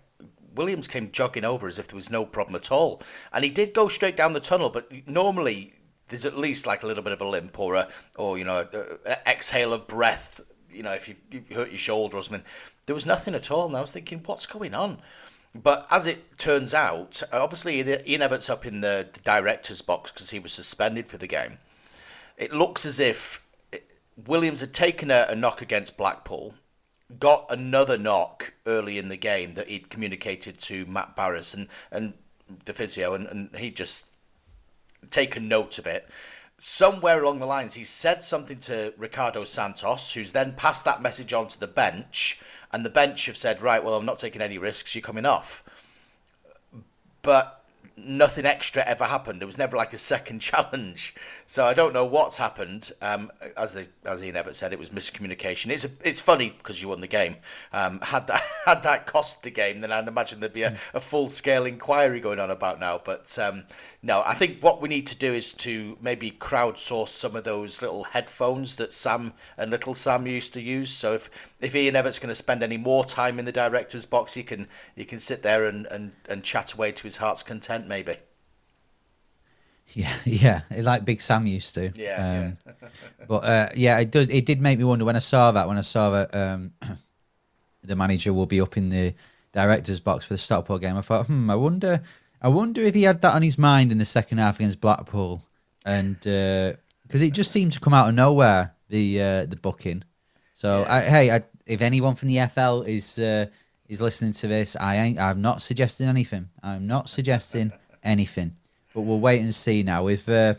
[0.56, 3.02] Williams came jogging over as if there was no problem at all.
[3.32, 5.74] And he did go straight down the tunnel, but normally
[6.08, 8.68] there's at least like a little bit of a limp or a, or you know,
[9.06, 10.42] an exhale of breath.
[10.70, 12.46] You know, if you, you hurt your shoulder or something,
[12.86, 13.68] there was nothing at all.
[13.68, 15.00] And I was thinking, what's going on?
[15.56, 20.32] But as it turns out, obviously Ian Evatt's up in the, the director's box because
[20.32, 21.60] he was suspended for the game.
[22.38, 23.42] It looks as if
[24.26, 26.56] Williams had taken a, a knock against Blackpool
[27.20, 32.14] got another knock early in the game that he'd communicated to Matt Barras and, and
[32.66, 34.08] the physio, and, and he'd just
[35.12, 36.08] taken note of it.
[36.58, 41.34] Somewhere along the lines, he said something to Ricardo Santos, who's then passed that message
[41.34, 42.40] on to the bench,
[42.72, 45.64] and the bench have said, right, well, I'm not taking any risks, you're coming off.
[47.22, 47.64] But
[47.98, 49.42] nothing extra ever happened.
[49.42, 51.16] There was never like a second challenge.
[51.48, 52.92] So I don't know what's happened.
[53.04, 55.70] Um, as the as Ian Evatt said, it was miscommunication.
[55.70, 57.38] It's a, it's funny because you won the game.
[57.72, 61.00] Um, had that had that cost the game, then I'd imagine there'd be a, a
[61.00, 63.00] full scale inquiry going on about now.
[63.04, 63.66] But um,
[64.02, 67.80] no, I think what we need to do is to maybe crowdsource some of those
[67.80, 70.90] little headphones that Sam and Little Sam used to use.
[70.90, 71.30] So if
[71.62, 74.68] if Ian Evatt's going to spend any more time in the director's box, he can
[74.96, 78.18] he can sit there and, and, and chat away to his heart's content, maybe.
[79.94, 81.94] Yeah, yeah, like Big Sam used to.
[81.96, 82.90] Yeah, um, yeah.
[83.28, 84.30] but uh, yeah, it did.
[84.30, 85.68] It did make me wonder when I saw that.
[85.68, 86.74] When I saw that um,
[87.84, 89.14] the manager will be up in the
[89.54, 92.02] director's box for the Stockport game, I thought, hmm, I wonder,
[92.42, 95.44] I wonder if he had that on his mind in the second half against Blackpool,
[95.86, 100.04] and because uh, it just seemed to come out of nowhere the uh, the booking.
[100.56, 100.94] So yeah.
[100.94, 103.46] I, hey, I, if anyone from the FL is uh,
[103.88, 105.20] is listening to this, I ain't.
[105.20, 106.50] I'm not suggesting anything.
[106.62, 107.72] I'm not suggesting
[108.04, 108.58] anything
[108.96, 110.08] but we'll wait and see now.
[110.08, 110.56] If uh,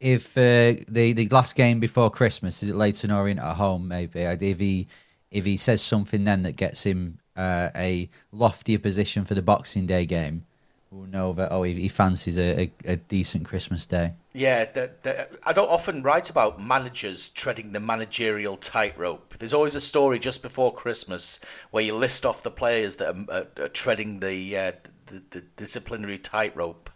[0.00, 3.88] if uh, the the last game before Christmas is it Leyton Orient at home?
[3.88, 4.86] Maybe if he
[5.30, 9.84] if he says something then that gets him uh, a loftier position for the Boxing
[9.84, 10.46] Day game,
[10.92, 14.14] we'll know that oh he, he fancies a, a, a, decent Christmas day.
[14.32, 19.38] Yeah, the, the, I don't often write about managers treading the managerial tightrope.
[19.38, 21.40] There's always a story just before Christmas
[21.72, 24.72] where you list off the players that are, are treading the, uh,
[25.06, 26.90] the, the disciplinary tightrope.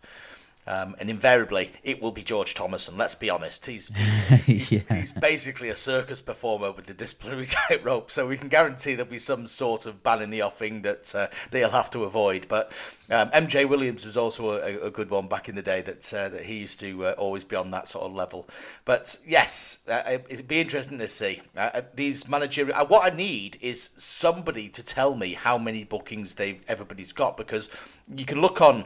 [0.68, 2.98] Um, and invariably, it will be George Thomason.
[2.98, 3.64] Let's be honest.
[3.64, 3.88] He's
[4.44, 4.81] he's, yeah.
[4.94, 9.18] he's, basically a circus performer with the disciplinary tightrope, so we can guarantee there'll be
[9.18, 12.46] some sort of ban in the offing that uh, they'll have to avoid.
[12.48, 12.70] But
[13.11, 16.28] um, MJ Williams is also a, a, good one back in the day that uh,
[16.28, 18.46] that he used to uh, always be on that sort of level.
[18.85, 22.76] But yes, uh, it'd be interesting to see uh, uh, these managerial.
[22.88, 27.70] what I need is somebody to tell me how many bookings they've everybody's got because
[28.14, 28.85] you can look on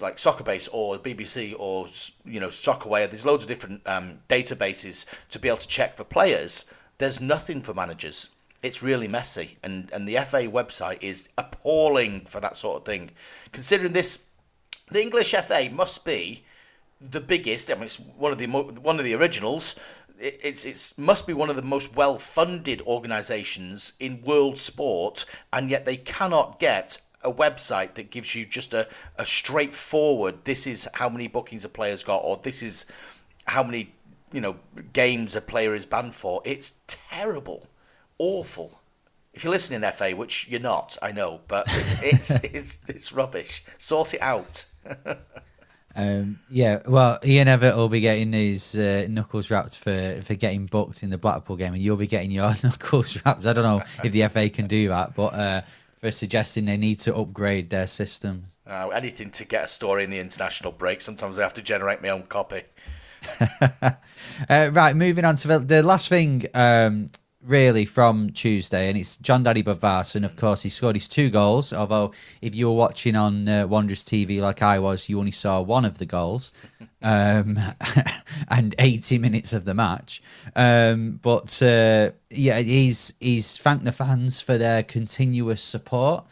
[0.00, 1.86] like Soccerbase or BBC or
[2.24, 3.08] you know Soccerway.
[3.08, 6.64] There's loads of different um, databases to be able to check for players.
[6.98, 8.30] There's nothing for managers.
[8.62, 13.10] It's really messy, and and the FA website is appalling for that sort of thing.
[13.50, 14.26] Considering this,
[14.90, 16.44] the English FA must be
[17.00, 17.70] the biggest.
[17.70, 19.74] I mean, it's one of the one of the originals
[20.22, 25.24] it- it's it's must be one of the most well funded organisations in world sport,
[25.52, 30.44] and yet they cannot get a website that gives you just a, a straightforward.
[30.44, 32.86] This is how many bookings a player's got, or this is
[33.46, 33.94] how many
[34.32, 34.56] you know
[34.92, 36.42] games a player is banned for.
[36.44, 37.66] It's terrible,
[38.18, 38.80] awful.
[39.34, 41.66] If you're listening, FA, which you're not, I know, but
[42.02, 43.64] it's it's it's rubbish.
[43.78, 44.66] Sort it out.
[45.94, 50.66] Um, yeah, well, Ian Evatt will be getting his uh, knuckles rapped for, for getting
[50.66, 53.46] booked in the Blackpool game, and you'll be getting your knuckles rapped.
[53.46, 55.62] I don't know if the FA can do that, but uh,
[56.02, 58.58] for suggesting they need to upgrade their systems.
[58.66, 61.00] Uh, anything to get a story in the international break.
[61.00, 62.62] Sometimes I have to generate my own copy.
[64.48, 67.08] Uh, right, moving on to the, last thing, um,
[67.44, 71.28] really, from Tuesday, and it's Jon Dadi Bodvarsson, and of course, he scored his two
[71.28, 71.72] goals.
[71.72, 75.60] Although, if you were watching on uh, Wanderers TV like I was, you only saw
[75.60, 76.52] one of the goals
[77.02, 77.58] um,
[78.48, 80.22] and 80 minutes of the match.
[80.56, 86.24] Um, but uh, yeah, he's he's thanked the fans for their continuous support.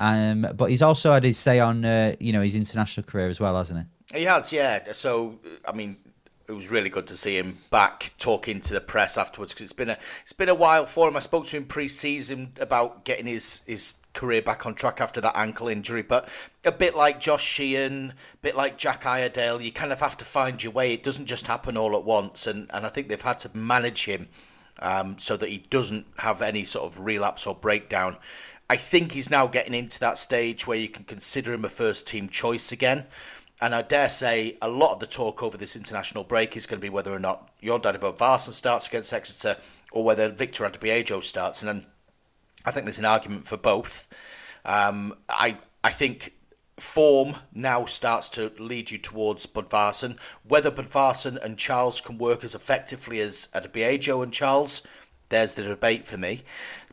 [0.00, 3.40] Um, but he's also had his say on uh, you know his international career as
[3.40, 4.18] well, hasn't he?
[4.18, 4.92] He has, yeah.
[4.92, 5.96] So I mean,
[6.48, 9.72] it was really good to see him back talking to the press afterwards because it's
[9.72, 11.16] been a it's been a while for him.
[11.16, 15.36] I spoke to him pre-season about getting his his career back on track after that
[15.36, 16.28] ankle injury, but
[16.64, 20.24] a bit like Josh Sheehan, a bit like Jack Iredale, you kind of have to
[20.24, 20.92] find your way.
[20.92, 24.04] It doesn't just happen all at once, and and I think they've had to manage
[24.04, 24.28] him
[24.78, 28.16] um, so that he doesn't have any sort of relapse or breakdown.
[28.68, 32.06] I think he's now getting into that stage where you can consider him a first
[32.06, 33.06] team choice again.
[33.60, 36.78] And I dare say a lot of the talk over this international break is going
[36.78, 39.56] to be whether or not Jordan Varson starts against Exeter
[39.92, 41.62] or whether Victor Adeboyejo starts.
[41.62, 41.86] And then
[42.64, 44.08] I think there's an argument for both.
[44.64, 46.34] Um, I I think
[46.78, 50.18] form now starts to lead you towards Bodvarsson.
[50.46, 54.82] Whether Bodvarsson and Charles can work as effectively as Adeboyejo and Charles,
[55.30, 56.42] there's the debate for me.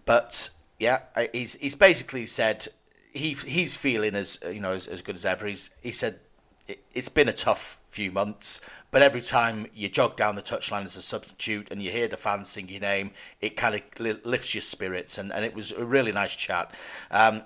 [0.05, 0.49] But
[0.79, 0.99] yeah,
[1.33, 2.67] he's he's basically said
[3.13, 5.47] he he's feeling as you know as, as good as ever.
[5.47, 6.19] He's he said
[6.67, 10.85] it, it's been a tough few months, but every time you jog down the touchline
[10.85, 14.53] as a substitute and you hear the fans sing your name, it kind of lifts
[14.53, 16.73] your spirits, and, and it was a really nice chat.
[17.09, 17.41] Um,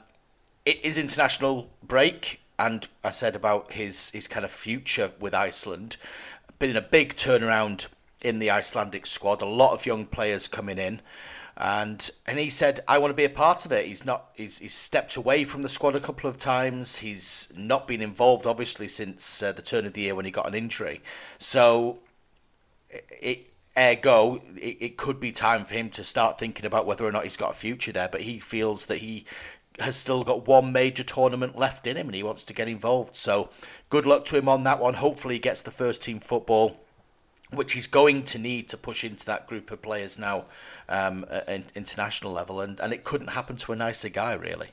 [0.66, 5.98] it is international break, and I said about his his kind of future with Iceland,
[6.60, 7.88] been a big turnaround
[8.22, 9.42] in the Icelandic squad.
[9.42, 11.02] A lot of young players coming in,
[11.58, 13.88] and and he said I want to be a part of it.
[13.88, 16.98] He's not he's, he's stepped away from the squad a couple of times.
[16.98, 20.48] He's not been involved obviously since uh, the turn of the year when he got
[20.48, 21.02] an injury.
[21.40, 22.00] So
[22.90, 27.12] it ergo it, it could be time for him to start thinking about whether or
[27.12, 29.26] not he's got a future there but he feels that he
[29.80, 33.16] has still got one major tournament left in him and he wants to get involved
[33.16, 33.50] so
[33.90, 36.87] good luck to him on that one hopefully he gets the first team football
[37.52, 40.46] which he's going to need to push into that group of players now
[40.90, 44.70] um, at international level and, and it couldn't happen to a nicer guy really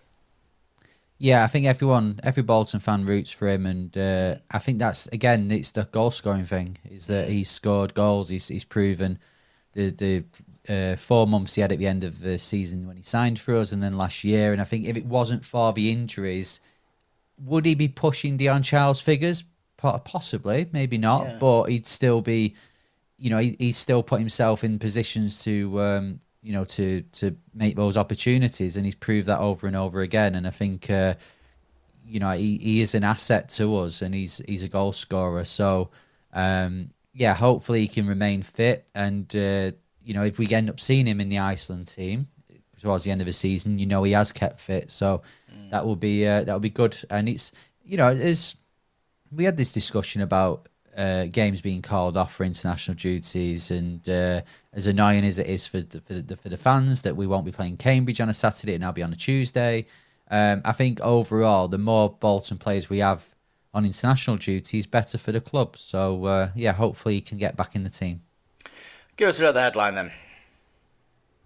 [1.18, 5.06] Yeah, I think everyone, every Bolton fan roots for him, and uh, I think that's
[5.08, 6.78] again, it's the goal scoring thing.
[6.90, 9.18] Is that he's scored goals, he's he's proven
[9.74, 10.24] the the
[10.68, 13.54] uh, four months he had at the end of the season when he signed for
[13.54, 14.52] us, and then last year.
[14.52, 16.60] And I think if it wasn't for the injuries,
[17.38, 19.44] would he be pushing Dion Charles figures?
[19.84, 21.38] Po- Possibly, maybe not, Yeah.
[21.38, 22.54] but he'd still be,
[23.18, 27.36] you know, he, he's still put himself in positions to, um, you know, to to
[27.52, 30.34] make those opportunities, and he's proved that over and over again.
[30.36, 31.14] And I think, uh,
[32.06, 35.44] you know, he, he is an asset to us, and he's he's a goal scorer.
[35.44, 35.90] So,
[36.32, 40.80] um, yeah, hopefully he can remain fit, and uh, you know, if we end up
[40.80, 42.28] seeing him in the Iceland team
[42.80, 44.90] towards the end of the season, you know, he has kept fit.
[44.90, 45.22] So
[45.70, 47.52] that will be uh, that will be good, and it's
[47.84, 48.56] you know, it's
[49.34, 54.40] we had this discussion about uh, games being called off for international duties, and uh,
[54.72, 57.44] as annoying as it is for the, for, the, for the fans that we won't
[57.44, 59.86] be playing Cambridge on a Saturday and I'll be on a Tuesday.
[60.30, 63.34] Um, I think overall, the more Bolton players we have
[63.72, 65.76] on international duties, better for the club.
[65.76, 68.22] So uh, yeah, hopefully he can get back in the team.
[69.16, 70.12] give us another headline then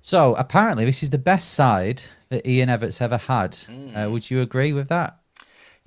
[0.03, 3.59] So apparently, this is the best side that Ian Evatt's ever had.
[3.95, 5.19] Uh, would you agree with that?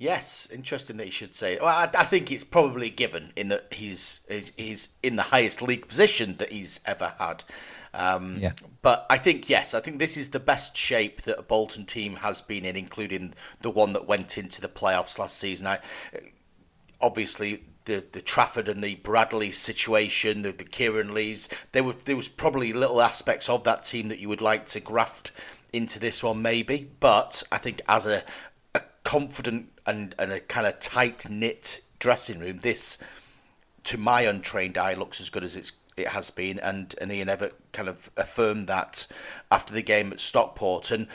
[0.02, 1.58] Yes, interesting that you should say.
[1.60, 5.62] Well, I, I think it's probably given in that he's, he's he's in the highest
[5.62, 7.44] league position that he's ever had.
[7.94, 8.54] Um, Yeah.
[8.82, 12.16] But I think yes, I think this is the best shape that a Bolton team
[12.16, 15.68] has been in, including the one that went into the playoffs last season.
[15.68, 15.78] I,
[17.00, 22.16] obviously the the Trafford and the Bradley situation, the, the Kieran Lees, there were there
[22.16, 25.30] was probably little aspects of that team that you would like to graft
[25.72, 28.24] into this one maybe, but I think as a a
[29.04, 32.98] confident and, and a kind of tight knit dressing room, this
[33.84, 37.28] to my untrained eye looks as good as it's it has been, and, and Ian
[37.28, 39.06] Evatt kind of affirmed that
[39.50, 40.90] after the game at Stockport.
[40.90, 41.06] And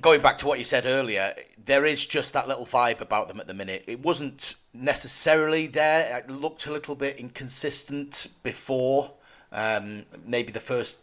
[0.00, 3.40] going back to what you said earlier, there is just that little vibe about them
[3.40, 3.84] at the minute.
[3.86, 6.18] It wasn't necessarily there.
[6.18, 9.12] It looked a little bit inconsistent before,
[9.50, 10.98] um, maybe the first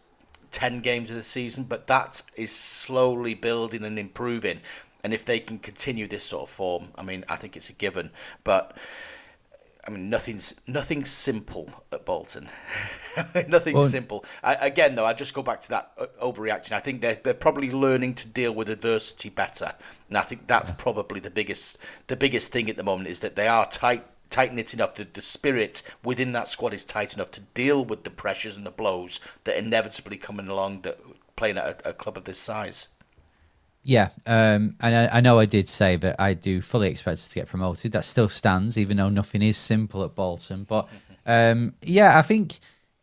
[0.50, 4.60] 10 games of the season, but that is slowly building and improving.
[5.04, 7.74] And if they can continue this sort of form, I mean, I think it's a
[7.74, 8.10] given.
[8.42, 8.74] But
[9.86, 12.48] I mean, nothing's nothing's simple at Bolton.
[13.48, 14.24] nothing's Well- simple.
[14.42, 16.72] I, again, though, I just go back to that uh, overreacting.
[16.72, 19.74] I think they're they're probably learning to deal with adversity better,
[20.08, 21.76] and I think that's probably the biggest
[22.06, 24.94] the biggest thing at the moment is that they are tight tight knit enough.
[24.94, 28.64] The the spirit within that squad is tight enough to deal with the pressures and
[28.64, 30.98] the blows that inevitably coming along that
[31.36, 32.88] playing at a, a club of this size.
[33.86, 37.28] Yeah, um, and I, I know I did say that I do fully expect us
[37.28, 37.92] to get promoted.
[37.92, 40.64] That still stands, even though nothing is simple at Bolton.
[40.64, 40.88] But
[41.26, 42.58] um, yeah, I think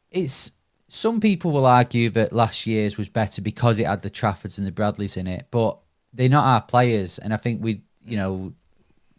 [0.09, 0.53] it's
[0.87, 4.65] some people will argue that last year's was better because it had the Traffords and
[4.65, 5.77] the Bradleys in it, but
[6.13, 7.19] they're not our players.
[7.19, 8.51] And I think we, you know,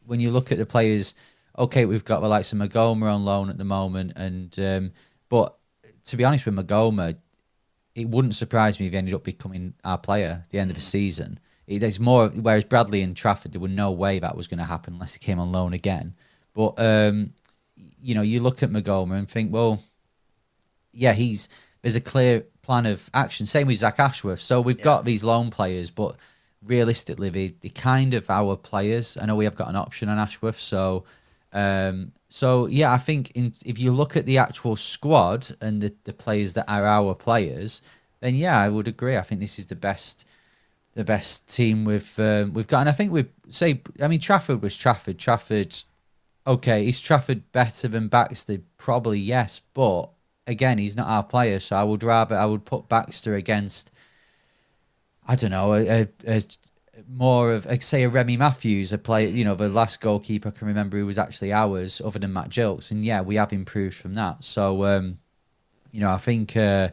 [0.05, 1.15] when you look at the players,
[1.57, 4.93] okay, we've got the likes of Maghoma on loan at the moment, and um,
[5.29, 5.57] but
[6.07, 7.17] to be honest with Maghoma,
[7.95, 10.75] it wouldn't surprise me if he ended up becoming our player at the end of
[10.75, 11.39] the season.
[11.67, 14.95] There's more, whereas Bradley and Trafford, there was no way that was going to happen
[14.95, 16.15] unless he came on loan again.
[16.55, 17.33] But um,
[18.03, 19.83] you know, you look at Maghoma and think, well,
[20.93, 21.49] yeah, he's
[21.83, 23.47] there's a clear plan of action.
[23.47, 24.41] Same with Zach Ashworth.
[24.41, 26.17] So we've got these loan players, but
[26.65, 29.17] realistically, they they kind of our players.
[29.17, 31.05] I know we have got an option on Ashworth, so
[31.53, 35.95] um, so yeah, I think in, if you look at the actual squad and the,
[36.05, 37.83] the players that are our players,
[38.21, 39.17] then yeah, I would agree.
[39.17, 40.27] I think this is the best
[40.95, 43.83] the best team we've um, we've got, and I think we say.
[44.03, 45.19] I mean, Trafford was Trafford.
[45.19, 45.77] Trafford,
[46.47, 48.59] okay, is Trafford better than Baxter?
[48.77, 50.11] Probably yes, but
[50.47, 53.91] again, he's not our player, so I would rather I would put Baxter against.
[55.27, 56.43] I don't know a, a, a
[57.09, 59.29] more of say a Remy Matthews, a player.
[59.29, 62.51] You know, the last goalkeeper I can remember who was actually ours, other than Matt
[62.51, 64.45] Gilks, and yeah, we have improved from that.
[64.45, 65.19] So, um,
[65.91, 66.55] you know, I think.
[66.57, 66.91] Uh,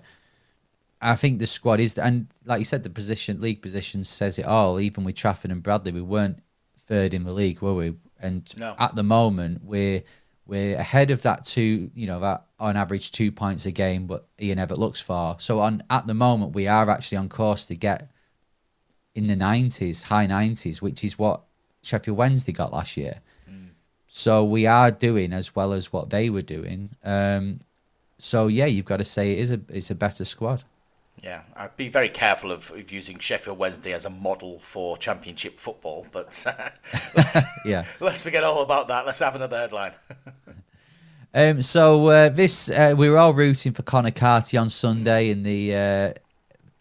[1.02, 4.46] I think the squad is, and like you said, the position, league position says it
[4.46, 4.80] all.
[4.80, 6.40] Even with Trafford and Bradley, we weren't
[6.78, 7.96] third in the league, were we?
[8.20, 8.76] And No.
[8.78, 10.04] at the moment, we're
[10.46, 14.28] we're ahead of that two, you know, that on average two points a game, but
[14.42, 15.36] Ian Evatt looks for.
[15.40, 18.10] So on at the moment, we are actually on course to get
[19.16, 21.44] in the nineties, high nineties, which is what
[21.82, 23.22] Sheffield Wednesday got last year.
[24.12, 26.96] So we are doing as well as what they were doing.
[27.04, 27.60] Um,
[28.18, 30.64] so yeah, you've got to say it is a it's a better squad.
[31.24, 35.60] Yeah, I'd be very careful of, of using Sheffield Wednesday as a model for Championship
[35.60, 36.46] football, but
[37.16, 37.86] let's, Yeah.
[38.00, 39.06] let's forget all about that.
[39.06, 39.94] Let's have another headline.
[41.32, 45.44] Um, so uh, this uh, we were all rooting for Conor Carty on Sunday in
[45.44, 46.14] the, uh,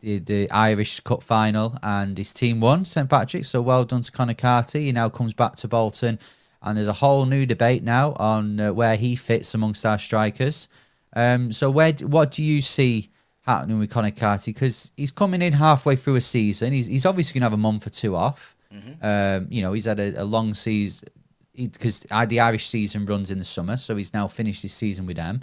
[0.01, 3.51] the the Irish Cup final, and his team won St Patrick's.
[3.51, 4.87] So well done to Conor Carty.
[4.87, 6.19] He now comes back to Bolton,
[6.63, 10.67] and there's a whole new debate now on uh, where he fits amongst our strikers.
[11.13, 13.11] Um, so where what do you see
[13.49, 14.53] happening with Conor Carty?
[14.53, 16.73] Because he's coming in halfway through a season.
[16.73, 18.55] He's he's obviously going to have a month or two off.
[19.03, 21.09] Um, you know, he's had a, a long season
[21.55, 25.17] because the Irish season runs in the summer, so he's now finished his season with
[25.17, 25.41] them.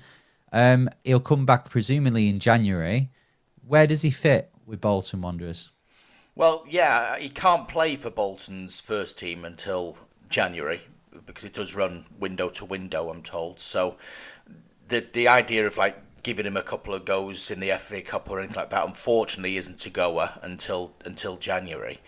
[0.54, 3.10] Um, he'll come back presumably in January.
[3.68, 5.72] Where does he fit with Bolton Wanderers?
[6.36, 9.98] Well, yeah, he can't play for Bolton's first team until
[10.30, 10.82] January
[11.26, 13.60] because it does run window to window, I'm told.
[13.60, 13.98] So
[14.88, 18.32] the the idea of like giving him a couple of goes in the FA Cup
[18.32, 22.00] or anything like that, unfortunately, isn't a goer until until January.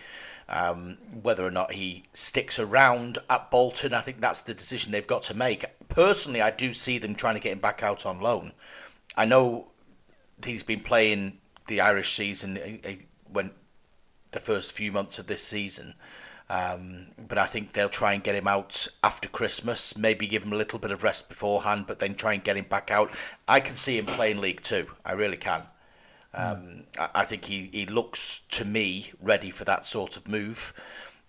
[0.48, 5.06] Um, whether or not he sticks around at Bolton, I think that's the decision they've
[5.06, 5.64] got to make.
[5.88, 8.54] Personally, I do see them trying to get him back out on loan.
[9.16, 9.68] I know
[10.44, 11.38] he's been playing
[11.68, 12.92] the Irish season uh, uh,
[13.30, 13.52] when
[14.32, 15.94] the first few months of this season.
[16.50, 20.52] Um, but I think they'll try and get him out after Christmas, maybe give him
[20.52, 23.10] a little bit of rest beforehand, but then try and get him back out.
[23.46, 24.86] I can see him playing League Two.
[25.04, 25.64] I really can.
[26.32, 30.72] Um, I, I think he, he looks to me ready for that sort of move.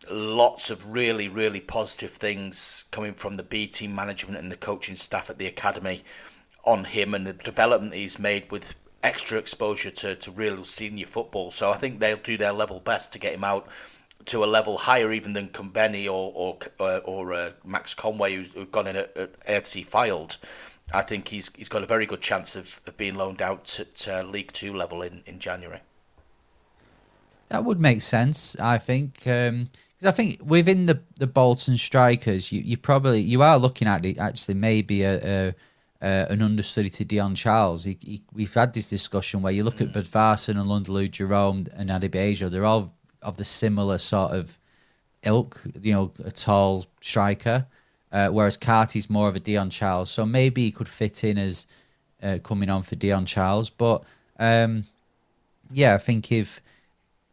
[0.09, 4.95] Lots of really, really positive things coming from the B team management and the coaching
[4.95, 6.03] staff at the academy
[6.63, 11.51] on him and the development he's made with extra exposure to, to real senior football.
[11.51, 13.67] So I think they'll do their level best to get him out
[14.25, 18.53] to a level higher even than Kumbeni or or or, or uh, Max Conway, who's,
[18.53, 20.37] who've gone in at, at AFC Fylde.
[20.93, 24.07] I think he's he's got a very good chance of, of being loaned out at
[24.07, 25.81] uh, League Two level in, in January.
[27.49, 29.65] That would make sense, I think, because
[30.05, 34.17] I think within the the Bolton strikers, you, you probably you are looking at it
[34.17, 35.55] actually maybe a, a
[36.01, 37.83] uh, an understudy to Dion Charles.
[37.83, 41.89] He, he, we've had this discussion where you look at Bodvarsson and Lundulu, Jerome and
[41.89, 44.59] Adeboyejo, they're all of the similar sort of
[45.23, 47.65] ilk, you know, a tall striker,
[48.11, 50.09] uh, whereas Carty's more of a Dion Charles.
[50.09, 51.67] So maybe he could fit in as
[52.23, 53.69] uh, coming on for Dion Charles.
[53.69, 54.03] But
[54.39, 54.85] um,
[55.71, 56.61] yeah, I think if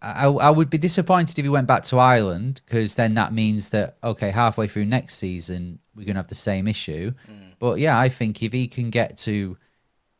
[0.03, 3.70] I, I would be disappointed if he went back to Ireland because then that means
[3.70, 7.12] that okay, halfway through next season we're gonna have the same issue.
[7.59, 9.57] But yeah, I think if he can get to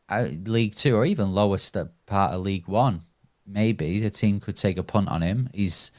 [0.09, 3.03] uh, League Two or even lowest part of League One,
[3.47, 5.49] maybe the team could take a punt on him.
[5.53, 5.91] He's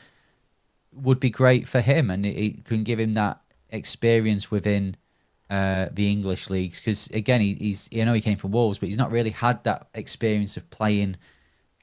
[0.92, 3.40] would be great for him, and it, it can give him that
[3.70, 4.96] experience within
[5.50, 6.78] uh, the English leagues.
[6.78, 9.64] Because again, he, he's you know he came from Wolves, but he's not really had
[9.64, 11.16] that experience of playing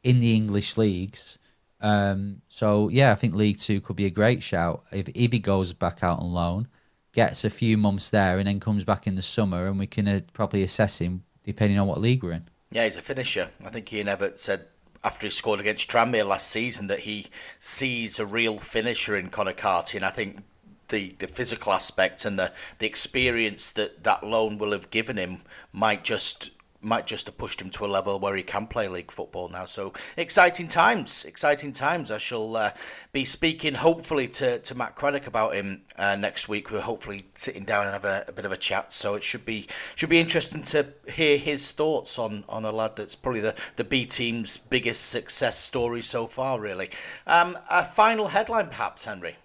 [0.03, 1.39] in the English leagues.
[1.81, 5.73] Um, so yeah, I think League Two could be a great shout if he goes
[5.73, 6.67] back out on loan,
[7.11, 10.07] gets a few months there, and then comes back in the summer, and we can
[10.07, 12.49] uh, probably assess him depending on what league we're in.
[12.71, 13.51] Yeah, he's a finisher.
[13.63, 14.67] I think Ian Evatt said
[15.05, 17.27] after he scored against Tranmere last season that he
[17.59, 20.43] sees a real finisher in Conor Carty, and I think
[20.87, 25.41] the, the physical aspect and the, the experience that that loan will have given him
[25.71, 26.49] might just
[26.85, 29.65] might just have pushed him to a level where he can play league football now.
[29.65, 32.11] So exciting times, exciting times.
[32.11, 32.71] I shall uh,
[33.11, 36.71] be speaking hopefully to, to Matt Craddock about him uh, next week.
[36.71, 38.93] We're hopefully sitting down and have a, a, bit of a chat.
[38.93, 42.95] So it should be should be interesting to hear his thoughts on, on a lad
[42.95, 46.59] that's probably the, the B team's biggest success story so far.
[46.59, 46.89] Really,
[47.27, 49.35] um, a final headline, perhaps, Henry.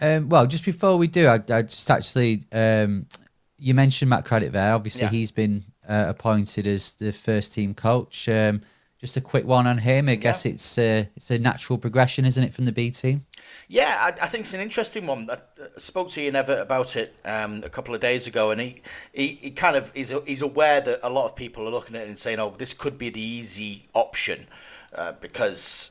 [0.00, 3.06] Um, well, just before we do, I, I just actually um,
[3.58, 4.74] you mentioned Matt Craddock there.
[4.74, 5.10] Obviously, Yeah.
[5.10, 8.28] he's been uh, appointed as the first team coach.
[8.28, 8.62] Um,
[9.04, 10.08] just a quick one on him.
[10.08, 13.26] I guess it's uh, it's a natural progression, isn't it, from the B team?
[13.68, 15.28] Yeah, I, I think it's an interesting one.
[15.30, 18.60] I, I spoke to Ian Evatt about it um, a couple of days ago, and
[18.60, 18.80] he,
[19.12, 22.02] he, he kind of is he's aware that a lot of people are looking at
[22.02, 24.46] it and saying, "Oh, this could be the easy option,"
[24.94, 25.90] uh, because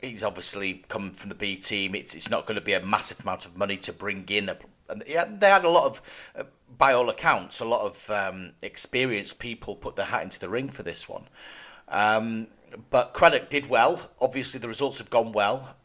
[0.00, 1.94] he's obviously come from the B team.
[1.94, 4.48] It's it's not going to be a massive amount of money to bring in.
[4.48, 4.56] A,
[4.88, 6.02] and yeah, they had a lot of,
[6.36, 6.44] uh,
[6.80, 10.70] by all accounts, a lot of um, experienced people put their hat into the ring
[10.70, 11.24] for this one.
[11.88, 12.46] Um,
[12.88, 14.10] but Craddock did well.
[14.18, 15.76] Obviously, the results have gone well.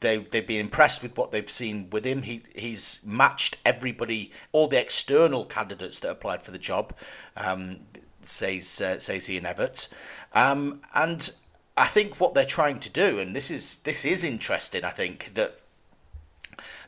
[0.00, 2.20] They they've been impressed with what they've seen with him.
[2.22, 6.92] He he's matched everybody, all the external candidates that applied for the job.
[7.34, 7.80] Um,
[8.20, 9.88] says uh, says Ian Evatt,
[10.34, 11.32] um, and
[11.78, 14.84] I think what they're trying to do, and this is this is interesting.
[14.84, 15.60] I think that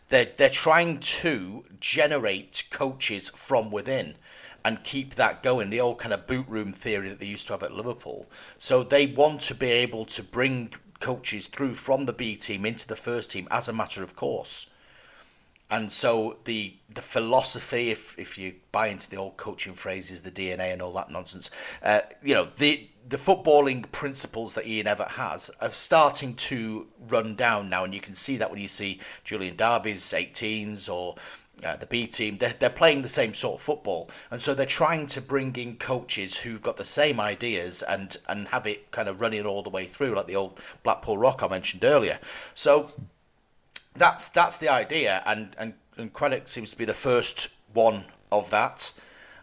[0.08, 4.16] they're they're trying to generate coaches from within
[4.64, 5.70] and keep that going.
[5.70, 8.26] The old kind of boot room theory that they used to have at Liverpool.
[8.58, 12.86] So they want to be able to bring coaches through from the B team into
[12.86, 14.66] the first team as a matter of course.
[15.70, 20.30] And so the the philosophy, if if you buy into the old coaching phrases, the
[20.30, 21.50] DNA and all that nonsense,
[21.82, 27.34] uh, you know the the footballing principles that Ian Evatt has are starting to run
[27.34, 31.16] down now, and you can see that when you see Julian Darby's 18s or
[31.64, 34.64] uh, the B team, they're, they're playing the same sort of football, and so they're
[34.64, 39.08] trying to bring in coaches who've got the same ideas and and have it kind
[39.08, 42.18] of running all the way through, like the old Blackpool Rock I mentioned earlier.
[42.54, 42.90] So
[43.94, 48.50] that's that's the idea, and and and Craddock seems to be the first one of
[48.50, 48.92] that.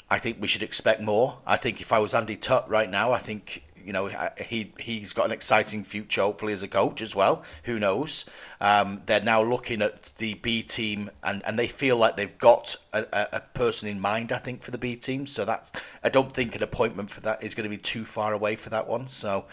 [0.09, 1.39] I think we should expect more.
[1.45, 4.07] I think if I was Andy Tutt right now, I think you know
[4.39, 7.43] he he's got an exciting future, hopefully as a coach as well.
[7.63, 8.25] Who knows?
[8.61, 12.75] Um, they're now looking at the B team, and, and they feel like they've got
[12.93, 14.31] a, a, person in mind.
[14.31, 15.71] I think for the B team, so that's
[16.03, 18.69] I don't think an appointment for that is going to be too far away for
[18.69, 19.07] that one.
[19.07, 19.45] So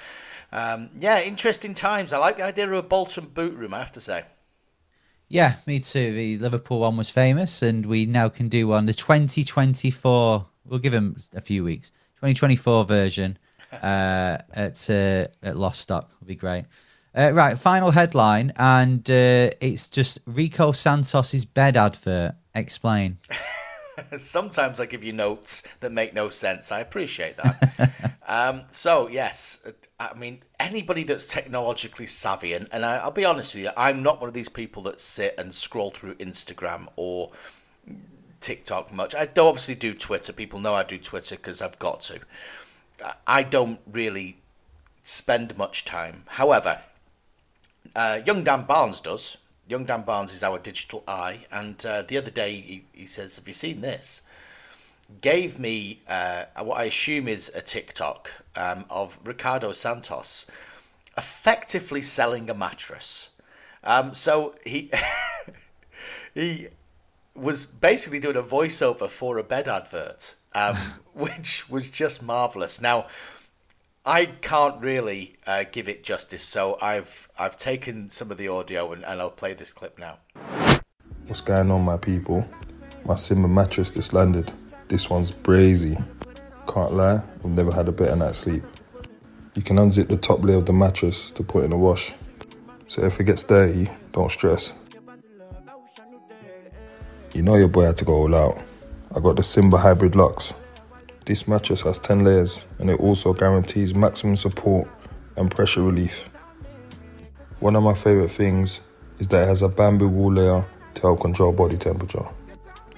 [0.52, 2.12] um, yeah, interesting times.
[2.12, 3.72] I like the idea of a Bolton boot room.
[3.74, 4.24] I have to say.
[5.32, 6.12] Yeah, me too.
[6.12, 8.84] The Liverpool one was famous, and we now can do one.
[8.84, 11.88] The 2024, we'll give him a few weeks.
[12.16, 13.38] 2024 version
[13.72, 16.66] uh, at uh, at Lostock will be great.
[17.16, 22.34] Uh, right, final headline, and uh, it's just Rico Santos's bed advert.
[22.54, 23.16] Explain.
[24.18, 26.70] Sometimes I give you notes that make no sense.
[26.70, 28.18] I appreciate that.
[28.32, 29.60] um, so yes,
[30.00, 34.02] I mean anybody that's technologically savvy, and, and I, I'll be honest with you, I'm
[34.02, 37.30] not one of these people that sit and scroll through Instagram or
[38.40, 39.14] TikTok much.
[39.14, 40.32] I do obviously do Twitter.
[40.32, 42.20] People know I do Twitter because I've got to.
[43.26, 44.38] I don't really
[45.02, 46.24] spend much time.
[46.28, 46.80] However,
[47.94, 49.36] uh, young Dan Barnes does.
[49.68, 53.36] Young Dan Barnes is our digital eye, and uh, the other day he, he says,
[53.36, 54.22] "Have you seen this?"
[55.20, 60.46] Gave me uh, what I assume is a TikTok um, of Ricardo Santos
[61.16, 63.28] effectively selling a mattress.
[63.84, 64.90] Um, so he
[66.34, 66.68] he
[67.34, 70.34] was basically doing a voiceover for a bed advert.
[70.54, 70.76] um,
[71.14, 72.80] which was just marvelous.
[72.80, 73.06] Now,
[74.04, 78.92] I can't really uh, give it justice, so I've I've taken some of the audio
[78.92, 80.18] and, and I'll play this clip now.
[81.26, 82.48] What's going on, my people?
[83.04, 84.50] My Simba mattress just landed.
[84.92, 85.96] This one's brazy.
[86.68, 88.62] Can't lie, I've never had a better night's sleep.
[89.54, 92.12] You can unzip the top layer of the mattress to put in the wash.
[92.88, 94.74] So if it gets dirty, don't stress.
[97.32, 98.60] You know your boy had to go all out.
[99.16, 100.52] I got the Simba Hybrid Luxe.
[101.24, 104.86] This mattress has 10 layers and it also guarantees maximum support
[105.38, 106.28] and pressure relief.
[107.60, 108.82] One of my favourite things
[109.20, 110.66] is that it has a bamboo wool layer
[110.96, 112.26] to help control body temperature.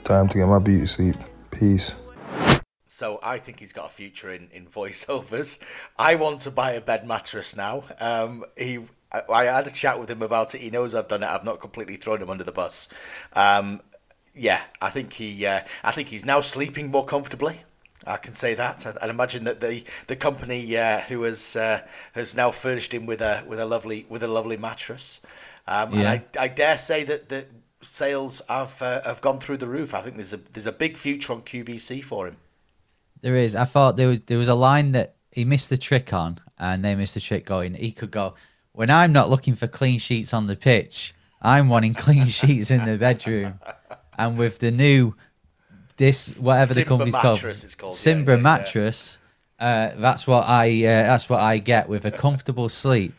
[0.02, 1.14] Time to get my beauty sleep.
[1.54, 1.96] Peace.
[2.86, 5.62] So I think he's got a future in, in voiceovers.
[5.98, 7.84] I want to buy a bed mattress now.
[7.98, 8.80] Um, he,
[9.12, 10.60] I, I had a chat with him about it.
[10.60, 11.26] He knows I've done it.
[11.28, 12.88] I've not completely thrown him under the bus.
[13.32, 13.80] Um,
[14.34, 17.62] yeah, I think he, uh, I think he's now sleeping more comfortably.
[18.06, 18.86] I can say that.
[18.86, 21.80] I, I imagine that the the company uh, who has uh,
[22.12, 25.20] has now furnished him with a with a lovely with a lovely mattress.
[25.66, 27.46] Um, And I, I dare say that the
[27.84, 29.94] sales have uh, have gone through the roof.
[29.94, 32.36] I think there's a there's a big future on QVC for him.
[33.20, 33.56] There is.
[33.56, 36.84] I thought there was there was a line that he missed the trick on, and
[36.84, 37.74] they missed the trick going.
[37.74, 38.34] He could go
[38.72, 41.14] when I'm not looking for clean sheets on the pitch.
[41.40, 43.60] I'm wanting clean sheets in the bedroom,
[44.18, 45.14] and with the new
[45.96, 48.42] this whatever the company's called, called, yeah, Simba yeah, yeah.
[48.42, 49.18] mattress.
[49.58, 53.14] Uh, that's what I uh, that's what I get with a comfortable sleep.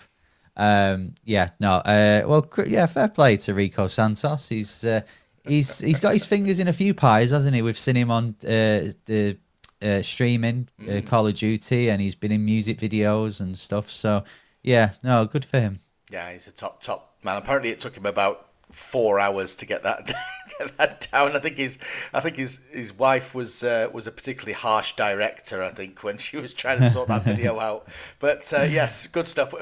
[0.57, 1.73] Um, yeah, no.
[1.73, 4.49] Uh, well, yeah, fair play to Rico Santos.
[4.49, 5.01] He's uh,
[5.47, 7.61] he's he's got his fingers in a few pies, hasn't he?
[7.61, 9.37] We've seen him on uh, the
[9.81, 11.07] uh, streaming uh, Mm.
[11.07, 13.91] Call of Duty, and he's been in music videos and stuff.
[13.91, 14.23] So
[14.63, 15.79] yeah, no, good for him.
[16.09, 17.35] Yeah, he's a top top man.
[17.35, 20.07] Apparently, it took him about four hours to get that
[20.59, 21.35] get that down.
[21.35, 21.77] I think his
[22.13, 25.63] I think his his wife was uh, was a particularly harsh director.
[25.63, 27.87] I think when she was trying to sort that video out.
[28.19, 29.53] But uh, yes, good stuff.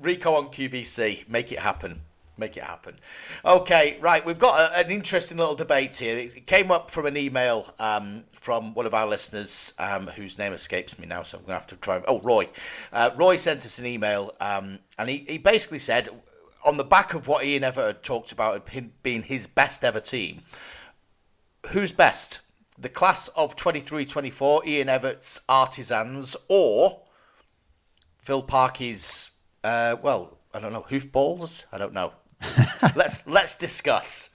[0.00, 2.02] Rico on QVC, make it happen.
[2.38, 2.94] Make it happen.
[3.44, 4.24] Okay, right.
[4.24, 6.16] We've got a, an interesting little debate here.
[6.16, 10.54] It came up from an email um, from one of our listeners um, whose name
[10.54, 12.02] escapes me now, so I'm going to have to try.
[12.08, 12.48] Oh, Roy.
[12.94, 16.08] Uh, Roy sent us an email um, and he, he basically said,
[16.64, 20.42] on the back of what Ian Evatt talked about him being his best ever team,
[21.68, 22.40] who's best?
[22.78, 27.02] The class of 23 24, Ian Evatt's Artisans, or
[28.18, 29.32] Phil Parky's,
[29.64, 31.66] uh, well, I don't know, hoofballs?
[31.72, 32.12] I don't know.
[32.96, 34.30] let's let's discuss.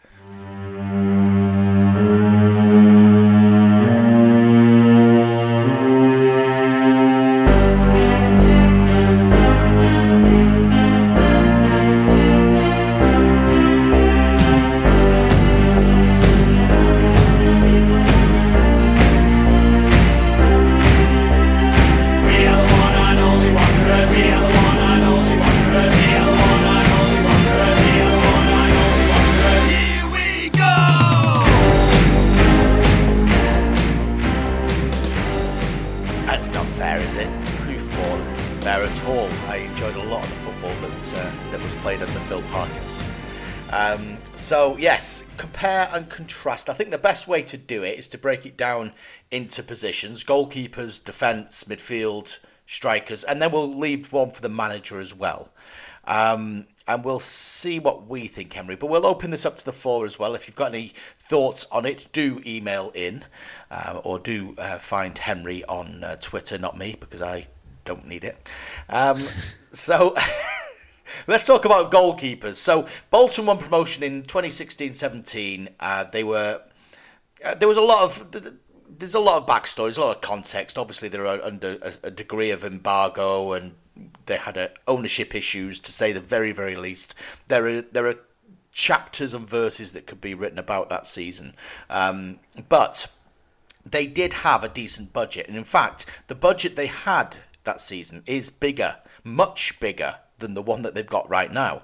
[44.46, 46.70] So yes, compare and contrast.
[46.70, 48.94] I think the best way to do it is to break it down
[49.32, 52.38] into positions: goalkeepers, defence, midfield,
[52.68, 55.52] strikers, and then we'll leave one for the manager as well.
[56.04, 58.76] Um, and we'll see what we think, Henry.
[58.76, 60.36] But we'll open this up to the floor as well.
[60.36, 63.26] If you've got any thoughts on it, do email in
[63.72, 67.48] uh, or do uh, find Henry on uh, Twitter, not me, because I
[67.84, 68.48] don't need it.
[68.90, 69.18] Um,
[69.72, 70.16] so.
[71.28, 72.56] Let's talk about goalkeepers.
[72.56, 75.70] So Bolton won promotion in 2016-17.
[75.80, 76.62] Uh, they were
[77.44, 78.56] uh, there was a lot of th- th-
[78.98, 80.78] there's a lot of backstory, there's a lot of context.
[80.78, 83.76] Obviously, they're under a, a degree of embargo, and
[84.26, 87.16] they had uh, ownership issues, to say the very very least.
[87.48, 88.20] There are there are
[88.72, 91.56] chapters and verses that could be written about that season,
[91.90, 92.40] um,
[92.70, 93.08] but
[93.86, 98.24] they did have a decent budget, and in fact, the budget they had that season
[98.26, 101.84] is bigger, much bigger than the one that they've got right now.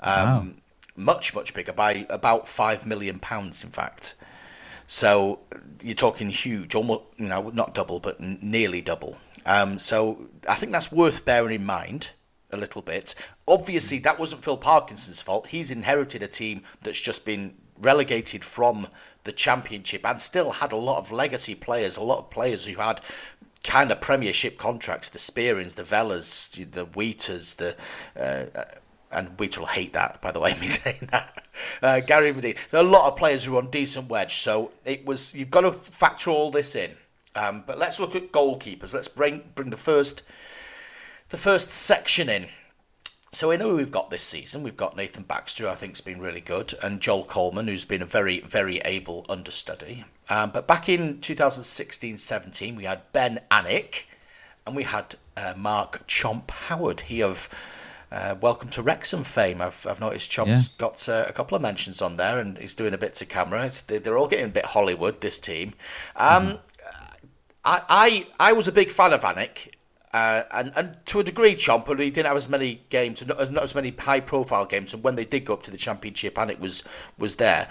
[0.00, 0.56] Um,
[0.96, 4.14] Much, much bigger by about five million pounds, in fact.
[4.86, 5.40] So
[5.82, 9.16] you're talking huge, almost you know not double, but n- nearly double.
[9.44, 12.10] Um, so I think that's worth bearing in mind
[12.52, 13.14] a little bit.
[13.48, 15.48] Obviously, that wasn't Phil Parkinson's fault.
[15.48, 18.86] He's inherited a team that's just been relegated from
[19.24, 22.74] the championship and still had a lot of legacy players, a lot of players who
[22.76, 23.00] had
[23.64, 27.76] kind of premiership contracts, the Spearings, the Velas, the Wheaters, the
[28.16, 28.44] uh,
[29.10, 31.42] and Wheater will hate that, by the way, me saying that.
[31.82, 32.56] Uh, Gary Madine.
[32.70, 35.50] There are a lot of players who are on decent wedge, so it was you've
[35.50, 36.92] got to factor all this in.
[37.36, 38.94] Um, but let's look at goalkeepers.
[38.94, 40.22] Let's bring bring the first
[41.30, 42.46] the first section in.
[43.34, 44.62] So we know who we've got this season.
[44.62, 48.00] We've got Nathan Baxter, who I think's been really good, and Joel Coleman, who's been
[48.00, 50.04] a very, very able understudy.
[50.30, 54.04] Um, but back in 2016-17, we had Ben Alnwick,
[54.64, 57.00] and we had uh, Mark Chomp Howard.
[57.02, 57.48] He of
[58.12, 59.60] uh, Welcome to Wrexham fame.
[59.60, 60.74] I've, I've noticed Chomp's Yeah.
[60.78, 63.64] got uh, a couple of mentions on there, and he's doing a bit to camera.
[63.66, 65.20] It's, they- they're all getting a bit Hollywood.
[65.20, 65.74] This team.
[66.14, 66.58] Um,
[67.66, 69.73] I, I I was a big fan of Alnwick,
[70.14, 73.50] uh, and and to a degree, Chomp, but he didn't have as many games, not,
[73.50, 74.94] not as many high profile games.
[74.94, 76.84] And when they did go up to the championship, Alnwick was
[77.18, 77.68] was there.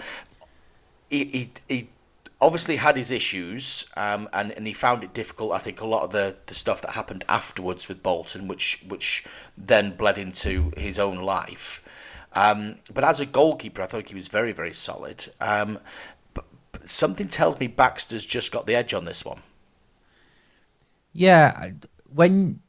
[1.08, 1.88] He he, he
[2.42, 5.52] obviously had his issues, um, and and he found it difficult.
[5.52, 9.24] I think a lot of the, the stuff that happened afterwards with Bolton, which which
[9.56, 11.82] then bled into his own life.
[12.34, 15.28] Um, but as a goalkeeper, I thought he was very very solid.
[15.40, 15.78] Um,
[16.34, 19.40] but, but something tells me Baxter's just got the edge on this one.
[21.14, 21.68] Yeah,
[22.14, 22.60] when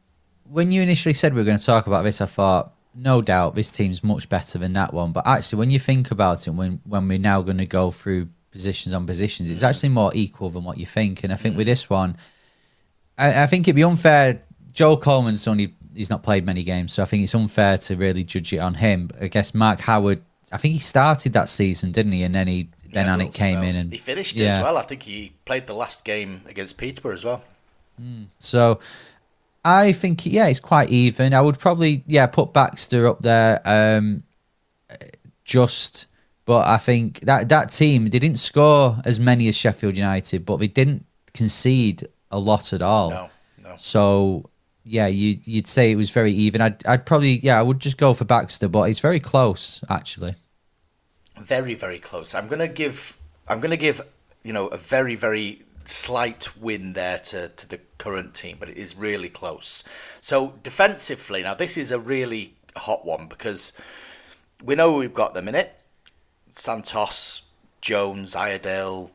[0.50, 3.56] when you initially said we were going to talk about this, I thought no doubt
[3.56, 5.12] this team's much better than that one.
[5.12, 8.30] But actually, when you think about it, when when we're now going to go through
[8.52, 9.70] positions on positions, it's mm.
[9.70, 11.24] actually more equal than what you think.
[11.24, 11.72] And I think with mm.
[11.72, 12.18] this one,
[13.18, 14.42] I, I think it'd be unfair.
[14.72, 18.24] Joe Coleman's only he's not played many games, so I think it's unfair to really
[18.24, 19.10] judge it on him.
[19.20, 20.22] I guess Mark Howard,
[20.52, 22.24] I think he started that season, didn't he?
[22.24, 24.58] And then he then Yeah, Alnwick came in and he finished it yeah.
[24.58, 24.78] as well.
[24.78, 27.44] I think he played the last game against Peterborough as well.
[28.02, 28.28] Mm.
[28.40, 28.80] So
[29.66, 31.34] I think yeah, it's quite even.
[31.34, 33.62] I would probably yeah put Baxter up there.
[33.66, 34.24] Um,
[35.44, 36.08] just,
[36.46, 40.58] but I think that that team they didn't score as many as Sheffield United, but
[40.58, 43.10] they didn't concede a lot at all.
[43.10, 43.30] No,
[43.64, 43.74] no.
[43.76, 44.50] So
[44.84, 46.62] yeah, you you'd say it was very even.
[46.62, 50.36] I'd I'd probably yeah I would just go for Baxter, but it's very close actually.
[51.38, 52.36] Very, very close.
[52.36, 53.18] I'm gonna give.
[53.48, 54.00] I'm gonna give.
[54.44, 58.78] You know, a very, very slight win there to, to the current team, but it
[58.78, 59.84] is really close.
[60.22, 63.74] So defensively, now this is a really hot one because
[64.64, 65.74] we know we've got them in it.
[66.52, 67.44] Santos,
[67.82, 69.12] Jones, Iredale,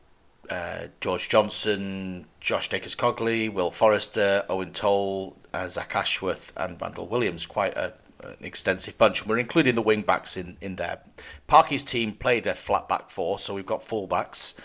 [0.49, 7.45] uh, George Johnson, Josh Dacres-Cogley, Will Forrester, Eoin Toal, uh, Zach Ashworth, and Randell Williams.
[7.45, 9.21] Quite a, an extensive bunch.
[9.21, 10.99] And we're including the wing backs in, in there.
[11.47, 14.55] Parky's team played a flat back four, so we've got full backs.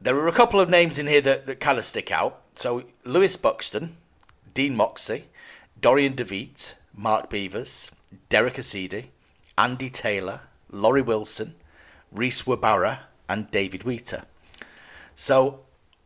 [0.00, 2.40] There are a couple of names in here that, that kind of stick out.
[2.54, 3.96] So Lewis Buxton,
[4.54, 5.24] Dean Moxey,
[5.80, 7.90] Dorian Dervite, Mark Beavers,
[8.30, 9.06] Derik Osede,
[9.58, 10.40] Andy Taylor,
[10.70, 11.54] Lawrie Wilson,
[12.12, 14.24] Reece Wabara, and David Wheater.
[15.14, 15.60] So,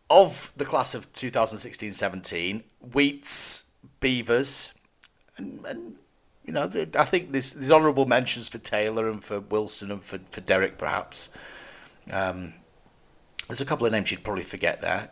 [0.08, 3.64] of the class of 2016-17, Wheats,
[4.00, 4.74] Beavers,
[5.36, 5.96] and, and
[6.44, 10.18] you know, I think there's, there's honourable mentions for Taylor and for Wilson and for,
[10.18, 11.30] for Derek, perhaps.
[12.12, 12.54] Um,
[13.50, 15.10] there's a couple of names you'd probably forget there.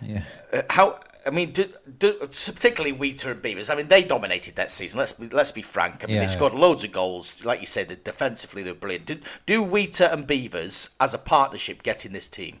[0.00, 0.22] Yeah.
[0.52, 1.68] Uh, how I mean, do,
[1.98, 3.70] do, particularly Wheater and Beavers.
[3.70, 4.98] I mean, they dominated that season.
[4.98, 6.02] Let's be, let's be frank.
[6.02, 6.22] I mean, Yeah.
[6.22, 7.44] they scored loads of goals.
[7.44, 9.06] Like you said, defensively they were brilliant.
[9.06, 12.58] Do, do Wheater and Beavers as a partnership get in this team?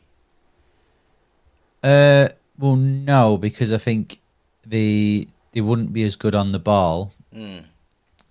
[1.82, 4.20] Uh, well, no, because I think
[4.64, 7.12] the they wouldn't be as good on the ball,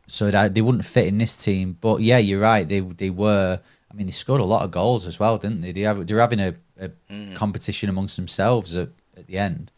[0.07, 1.77] so that they wouldn't fit in this team.
[1.81, 2.67] But yeah, you're right.
[2.67, 3.59] They they were.
[3.91, 5.73] I mean, they scored a lot of goals as well, didn't they?
[5.73, 6.91] They have, they're having a, a
[7.35, 9.71] competition amongst themselves at, at the end.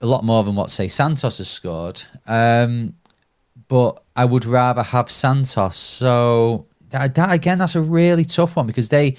[0.00, 2.02] A lot more than what say Santos has scored.
[2.26, 2.94] Um,
[3.68, 5.76] but I would rather have Santos.
[5.76, 9.16] So that, that again, that's a really tough one because they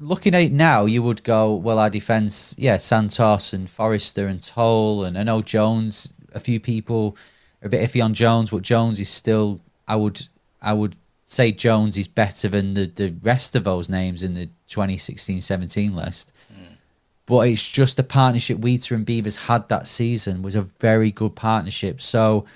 [0.00, 4.42] looking at it now, you would go, well, our defence, yeah, Santos and Forrester and
[4.42, 6.12] Toal, and I know Jones.
[6.34, 7.16] A few people
[7.62, 9.60] are a bit iffy on Jones, but Jones is still.
[9.86, 10.28] I would,
[10.60, 10.96] I would
[11.30, 16.32] say Jones is better than the the rest of those names in the 2016-17 list.
[17.26, 21.36] But it's just the partnership Wheater and Beavers had that season was a very good
[21.36, 22.00] partnership.
[22.00, 22.46] So,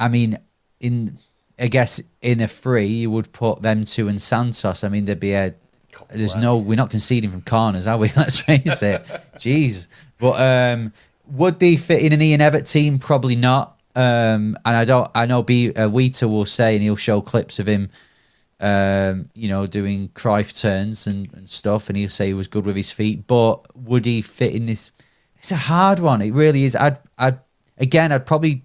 [0.00, 0.38] I mean,
[0.80, 1.18] in
[1.60, 4.82] I guess in a free you would put them two and Santos.
[4.82, 5.54] I mean, there'd be a
[6.10, 8.10] there's no we're not conceding from corners, are we?
[8.16, 9.06] Let's face it.
[9.36, 9.86] Jeez.
[10.18, 10.40] But
[10.74, 10.92] um,
[11.28, 12.98] would they fit in an Ian Evatt team?
[12.98, 13.78] Probably not.
[13.94, 15.08] Um, and I don't.
[15.14, 17.90] I know B uh, Wheater will say, and he'll show clips of him.
[18.58, 22.64] Um, you know, doing Cruyff turns and, and stuff, and he'll say he was good
[22.64, 23.26] with his feet.
[23.26, 24.92] But would he fit in this?
[25.38, 26.22] It's a hard one.
[26.22, 26.74] It really is.
[26.74, 26.98] I'd.
[27.18, 27.38] I'd
[27.78, 28.12] again.
[28.12, 28.62] I'd probably.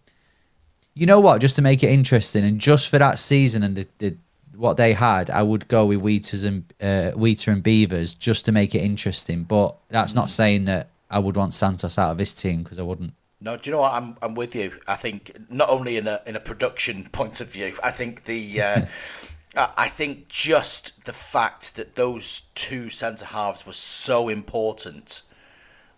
[0.93, 1.41] You know what?
[1.41, 4.15] Just to make it interesting, and just for that season and the, the
[4.55, 8.51] what they had, I would go with Wheaters and uh, Wheater and Beavers just to
[8.51, 9.43] make it interesting.
[9.43, 12.83] But that's not saying that I would want Santos out of this team because I
[12.83, 13.13] wouldn't.
[13.41, 13.93] No, do you know what?
[13.93, 14.79] I'm I'm with you.
[14.87, 18.61] I think not only in a in a production point of view, I think the
[18.61, 18.81] uh,
[19.55, 25.23] I I think just the fact that those two centre halves were so important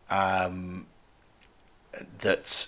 [0.10, 0.88] um,
[2.20, 2.68] that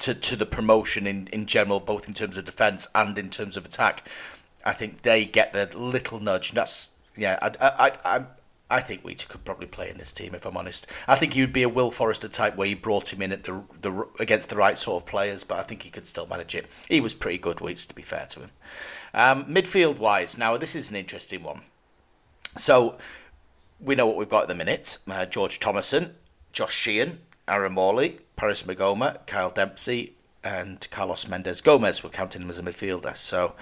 [0.00, 3.56] to to the promotion in, in general, both in terms of defence and in terms
[3.56, 4.08] of attack.
[4.64, 6.52] I think they get the little nudge.
[6.52, 7.38] That's yeah.
[7.40, 8.26] I I I,
[8.70, 10.86] I, think Wheater could probably play in this team if I'm honest.
[11.06, 13.44] I think he would be a Will Forrester type where you brought him in at
[13.44, 16.54] the the against the right sort of players, but I think he could still manage
[16.54, 16.66] it.
[16.88, 18.50] He was pretty good, Wheater, to be fair to him.
[19.14, 21.60] Um, midfield wise, now this is an interesting one.
[22.56, 22.98] So
[23.80, 26.14] we know what we've got at the minute: uh, George Thomason,
[26.52, 32.02] Josh Sheehan, Aaron Morley, Paris Maghoma, Kyle Dempsey, and Carlos Mendes Gomes.
[32.02, 33.16] We're counting him as a midfielder.
[33.16, 33.54] So,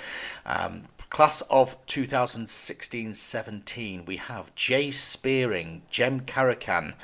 [0.47, 6.95] um, class of 2016-17, we have Jay Spearing, Jem Karacan,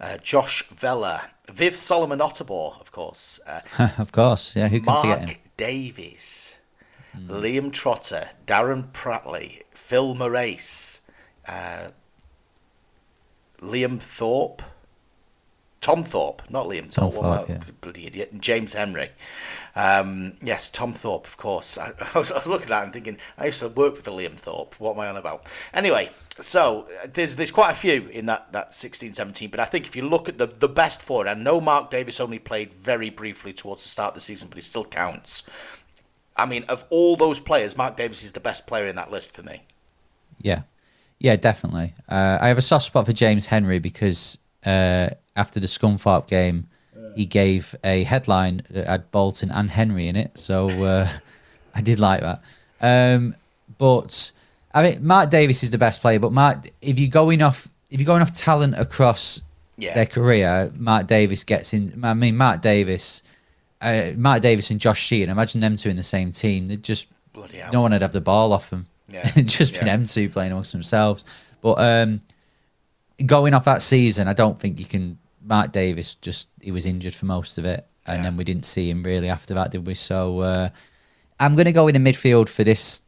[0.00, 3.60] uh, Josh Vela, Viv Solomon-Otabor, of course, uh,
[3.98, 4.68] of course, yeah.
[4.68, 5.26] Who can forget him?
[5.26, 5.40] Mark
[7.14, 11.00] Davies, Liam Trotter, Darren Pratley, Phil Morais,
[11.46, 11.88] uh,
[13.60, 14.62] Liam Thorpe,
[15.80, 19.10] Tom Thorpe, not Liam Tom Thorpe, Thorpe, I- bloody idiot, and James Henry.
[19.74, 21.78] Um, yes, Tom Thorpe, of course.
[21.78, 24.04] I, I, was, I was looking at that and thinking, I used to work with
[24.04, 24.74] the Liam Thorpe.
[24.78, 25.46] What am I on about?
[25.72, 29.64] Anyway, so uh, there's there's quite a few in that, that 16 17, but I
[29.64, 32.38] think if you look at the, the best four, and I know Mark Davies only
[32.38, 35.44] played very briefly towards the start of the season, but he still counts.
[36.42, 39.34] I mean, of all those players, Mark Davies is the best player in that list
[39.36, 39.62] for me.
[40.40, 40.62] Yeah,
[41.18, 41.94] yeah, definitely.
[42.08, 46.66] Uh, I have a soft spot for James Henry because uh, after the Scunthorpe game,
[47.14, 51.08] he gave a headline that had Bolton and Henry in it, so uh,
[51.74, 52.42] I did like that.
[52.80, 53.34] Um,
[53.78, 54.32] but
[54.72, 56.18] I mean, Mark Davies is the best player.
[56.18, 59.42] But Mark, if you're going off, if you're going off talent across
[59.76, 59.94] Yeah.
[59.94, 62.00] their career, Mark Davies gets in.
[62.04, 63.22] I mean, Mark Davis,
[63.80, 65.30] uh, Mark Davies and Josh Sheehan.
[65.30, 66.66] Imagine them two in the same team.
[66.68, 67.72] They just Bloody hell.
[67.72, 68.86] no one would have the ball off them.
[69.08, 69.28] Yeah.
[69.42, 71.24] Just been them two playing amongst themselves.
[71.62, 72.20] But um,
[73.26, 75.18] going off that season, I don't think you can.
[75.42, 78.22] Mark Davies just he was injured for most of it, and Yeah.
[78.24, 79.94] then we didn't see him really after that, did we?
[79.94, 80.68] So uh,
[81.40, 83.02] I'm going to go in the midfield for this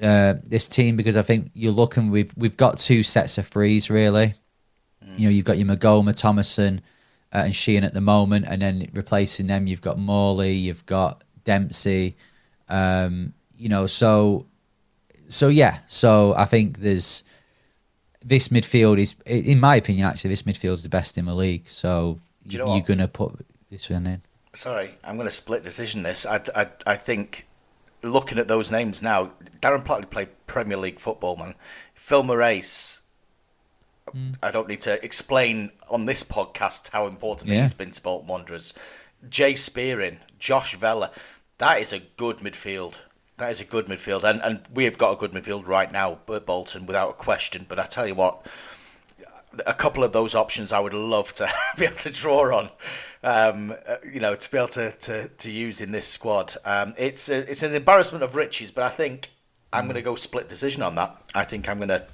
[0.00, 2.10] uh, this team because I think you're looking.
[2.10, 4.34] We've we've got two sets of threes really.
[5.18, 6.80] You know, you've got your Maghoma, Thomason,
[7.32, 11.22] uh, and Sheehan at the moment, and then replacing them, you've got Morley, you've got
[11.44, 12.16] Dempsey.
[12.68, 14.46] Um, you know, so
[15.28, 17.24] so yeah, so I think there's
[18.24, 21.68] this midfield is, in my opinion, actually, this midfield is the best in the league.
[21.68, 24.22] So you know you're gonna put this one in.
[24.54, 26.26] Sorry, I'm going to split decision this.
[26.26, 27.46] I, I, I think,
[28.02, 31.54] looking at those names now, Darren Pratley played Premier League football, man.
[31.94, 32.22] Phil
[34.14, 37.62] Morais, I don't need to explain on this podcast how important Yeah.
[37.62, 38.74] he's been to Bolton Wanderers.
[39.28, 41.10] Jay Spearing, Josh Vella,
[41.58, 43.00] that is a good midfield.
[43.38, 46.18] That is a good midfield, and and we have got a good midfield right now,
[46.32, 47.66] at Bolton, without a question.
[47.68, 48.46] But I tell you what,
[49.66, 51.48] a couple of those options I would love to
[51.78, 52.70] be able to draw on.
[53.24, 56.54] Um, uh, you know, to be able to, to, to use in this squad.
[56.64, 59.30] Um, it's a, it's an embarrassment of riches, but I think
[59.72, 61.16] I'm going to go split decision on that.
[61.34, 62.04] I think I'm going to.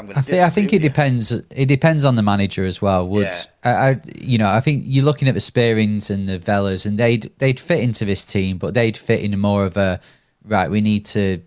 [0.00, 0.42] I'm going I, to.
[0.42, 1.30] I think it depends.
[1.30, 3.06] It depends on the manager as well.
[3.08, 3.42] Would Yeah.
[3.64, 4.00] I, I?
[4.18, 7.60] You know, I think you're looking at the Spearings and the Velas, and they'd they'd
[7.60, 10.00] fit into this team, but they'd fit in more of a
[10.44, 10.70] right.
[10.70, 11.42] We need to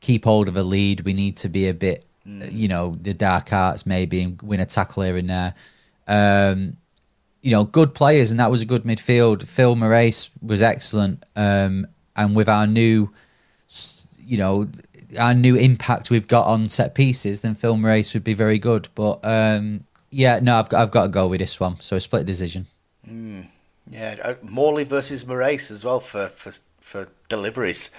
[0.00, 1.02] keep hold of a lead.
[1.02, 4.66] We need to be a bit, you know, the dark arts maybe and win a
[4.66, 5.54] tackle here and there.
[6.06, 6.78] Um,
[7.42, 9.46] you know, good players, and that was a good midfield.
[9.46, 11.86] Phil Morais was excellent, um,
[12.16, 13.10] and with our new
[14.28, 14.68] you know,
[15.18, 18.88] our new impact we've got on set pieces, then Fil Morais would be very good.
[18.94, 21.80] But um, yeah, no, I've got I've got to go with this one.
[21.80, 22.66] So a split decision.
[23.90, 27.90] Yeah, uh, Morley versus Morais as well for for for deliveries.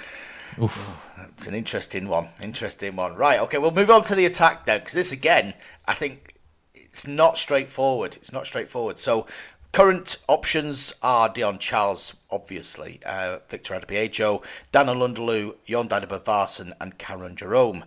[1.38, 2.30] It's an interesting one.
[2.42, 3.16] Interesting one.
[3.16, 3.40] Right.
[3.40, 3.58] Okay.
[3.58, 5.54] We'll move on to the attack then, because this again,
[5.88, 6.36] I think
[6.74, 8.18] it's not straightforward.
[8.18, 8.98] It's not straightforward.
[8.98, 9.26] So,
[9.72, 17.36] current options are Dion Charles, obviously, uh, Victor Adeboyejo, Dan N'Lundulu, Jon Varson, and Karen
[17.36, 17.84] Jerome.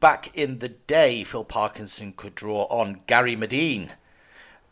[0.00, 3.90] Back in the day, Phil Parkinson could draw on Gary Madine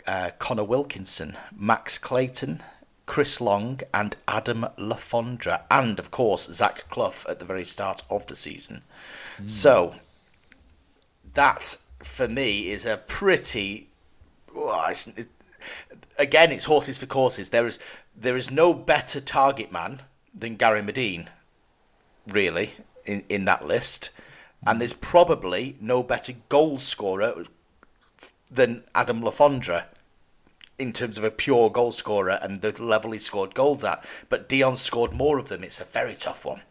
[0.06, 2.62] uh, Conor Wilkinson, Max Clayton,
[3.06, 8.02] Chris Long, and Adam Le Fondre, and of course Zach Clough at the very start
[8.10, 8.82] of the season.
[9.46, 9.94] So
[11.34, 13.88] that for me is a pretty.
[14.52, 15.28] well, it's- it-
[16.18, 17.50] again, it's horses for courses.
[17.50, 17.78] There is
[18.16, 20.00] there is no better target man
[20.34, 21.28] than Gary Madine,
[22.26, 22.74] really,
[23.06, 24.10] in, in that list,
[24.66, 27.44] and there's probably no better goal scorer
[28.50, 29.84] than Adam Le Fondre
[30.78, 34.04] in terms of a pure goal scorer and the level he scored goals at.
[34.28, 35.64] But Dion scored more of them.
[35.64, 36.62] It's a very tough one.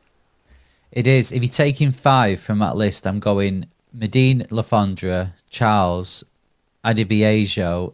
[0.91, 1.32] It is.
[1.32, 6.24] If you're taking five from that list, I'm going Madine, Lafondra, Charles,
[6.86, 7.93] Adeboyejo,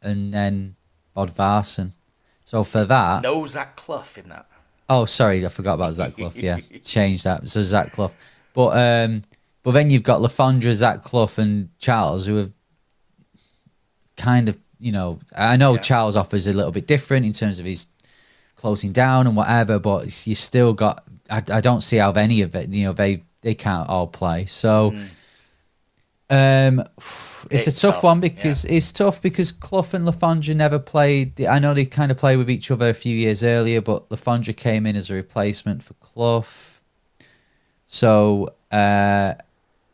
[0.00, 0.76] and then
[1.26, 1.92] Bodvarsson.
[2.44, 4.46] So for that, No Zach Clough in that.
[4.88, 6.32] Oh, sorry, I forgot about Zach Clough.
[6.34, 7.48] Yeah, change that.
[7.48, 8.12] So Zach Clough,
[8.54, 9.22] but um,
[9.62, 12.52] but then you've got Le Fondre, Zach Clough, and Charles, who have
[14.16, 15.80] kind of, you know, I know Yeah.
[15.80, 17.86] Charles offers a little bit different in terms of his
[18.56, 21.04] closing down and whatever, but you still got.
[21.30, 22.70] I, I don't see how any of it.
[22.70, 24.46] You know, they they can't all play.
[24.46, 24.94] So.
[26.30, 30.54] Um, it's, It's a tough, tough, one because it's tough because Clough and Le Fondre
[30.54, 31.40] never played.
[31.40, 34.16] I know they kind of played with each other a few years earlier, but Le
[34.16, 36.80] Fondre came in as a replacement for Clough.
[37.86, 39.34] So, uh,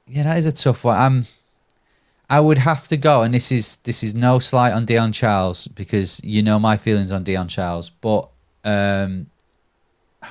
[0.08, 0.96] yeah, that is a tough one.
[0.96, 1.26] I'm,
[2.28, 5.68] I would have to go, and this is this is no slight on Dion Charles
[5.68, 8.28] because you know my feelings on Dion Charles, but
[8.64, 9.26] um,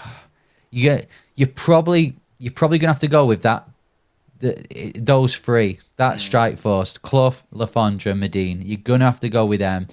[0.71, 3.69] you get you're probably you're probably gonna have to go with that
[4.43, 9.59] the, those three, that strike force, Clough, Lafondra, Madine, you're gonna have to go with
[9.59, 9.87] them.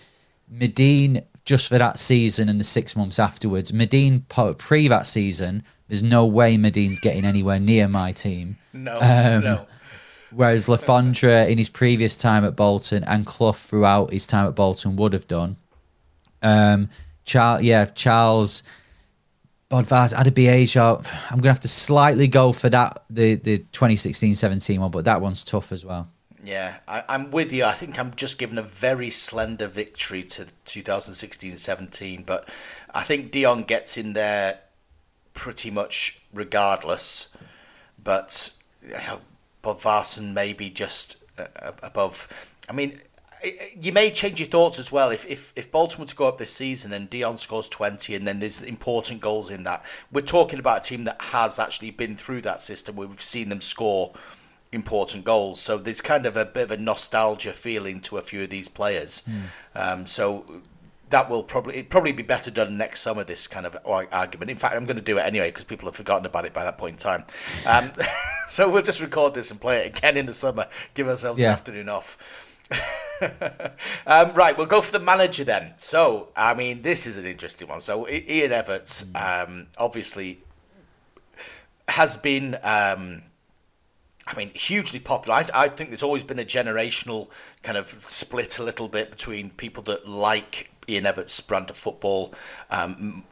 [0.52, 3.72] Madine just for that season and the six months afterwards.
[3.72, 4.22] Madine
[4.58, 8.56] pre that season, there's no way Madine's getting anywhere near my team.
[8.72, 9.66] No, Um, no.
[10.32, 14.54] Whereas Le Fondre in his previous time at Bolton and Clough throughout his time at
[14.54, 15.56] Bolton would have done.
[16.42, 16.88] Um,
[17.24, 18.62] Charles, yeah, Charles,
[19.70, 21.06] Bodvarsson, Adeboyejo.
[21.30, 25.44] I'm gonna have to slightly go for that the the 2016-17 one, but that one's
[25.44, 26.08] tough as well.
[26.42, 27.64] Yeah, I, I'm with you.
[27.64, 32.48] I think I'm just giving a very slender victory to 2016-17, but
[32.94, 34.60] I think Dion gets in there
[35.34, 37.28] pretty much regardless.
[38.02, 38.52] But
[38.82, 39.20] you know,
[40.34, 42.28] maybe just uh, above.
[42.68, 42.94] I mean,
[43.78, 46.38] you may change your thoughts as well if, if if Bolton were to go up
[46.38, 49.84] this season and Dion scores 20 and then there's important goals in that.
[50.12, 53.48] We're talking about a team that has actually been through that system where we've seen
[53.48, 54.12] them score
[54.72, 55.60] important goals.
[55.60, 58.68] So there's kind of a bit of a nostalgia feeling to a few of these
[58.68, 59.22] players.
[59.74, 60.62] Um, so
[61.08, 63.24] that will probably it'd probably be better done next summer.
[63.24, 64.50] This kind of argument.
[64.50, 66.62] In fact, I'm going to do it anyway because people have forgotten about it by
[66.64, 67.24] that point in time.
[67.66, 67.90] Um,
[68.48, 70.66] so we'll just record this and play it again in the summer.
[70.94, 71.52] Give ourselves an Yeah.
[71.52, 72.16] afternoon off.
[74.06, 75.74] um, right, we'll go for the manager then.
[75.78, 77.80] So, I mean, this is an interesting one.
[77.80, 80.40] So, Ian Evatt, um, obviously,
[81.88, 83.22] has been, um,
[84.26, 85.36] I mean, hugely popular.
[85.36, 87.28] I, I think there's always been a generational
[87.62, 92.34] kind of split a little bit between people that like Ian Evatt's brand of football,
[92.70, 93.24] um,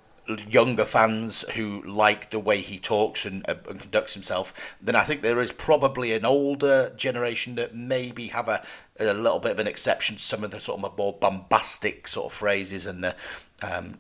[0.49, 5.05] younger fans who like the way he talks and, uh, and conducts himself, then I
[5.05, 8.63] think there is probably an older generation that maybe have a,
[9.01, 12.27] a little bit of an exception to some of the sort of more bombastic sort
[12.27, 13.17] of phrases and the
[13.61, 13.95] um,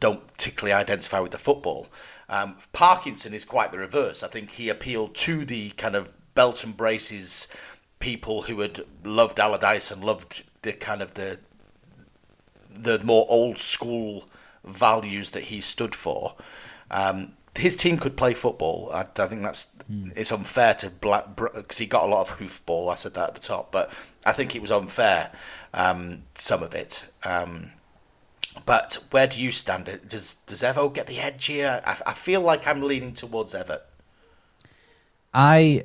[0.00, 1.86] don't particularly identify with the football.
[2.28, 4.22] Um, Parkinson is quite the reverse.
[4.22, 7.48] I think he appealed to the kind of belt and braces
[8.00, 11.38] people who had loved Allardyce and loved the kind of the
[12.70, 14.24] the more old school
[14.68, 16.34] values that he stood for.
[16.90, 18.90] Um, his team could play football.
[18.92, 19.68] I, I think that's
[20.14, 22.90] it's unfair to black because he got a lot of hoofball.
[22.90, 23.92] I said that at the top, but
[24.24, 25.32] I think it was unfair
[25.74, 27.04] um, some of it.
[27.24, 27.72] Um,
[28.66, 29.86] but where do you stand?
[30.08, 31.80] Does does Evo get the edge here?
[31.84, 33.82] I, I feel like I'm leaning towards Evatt.
[35.32, 35.84] I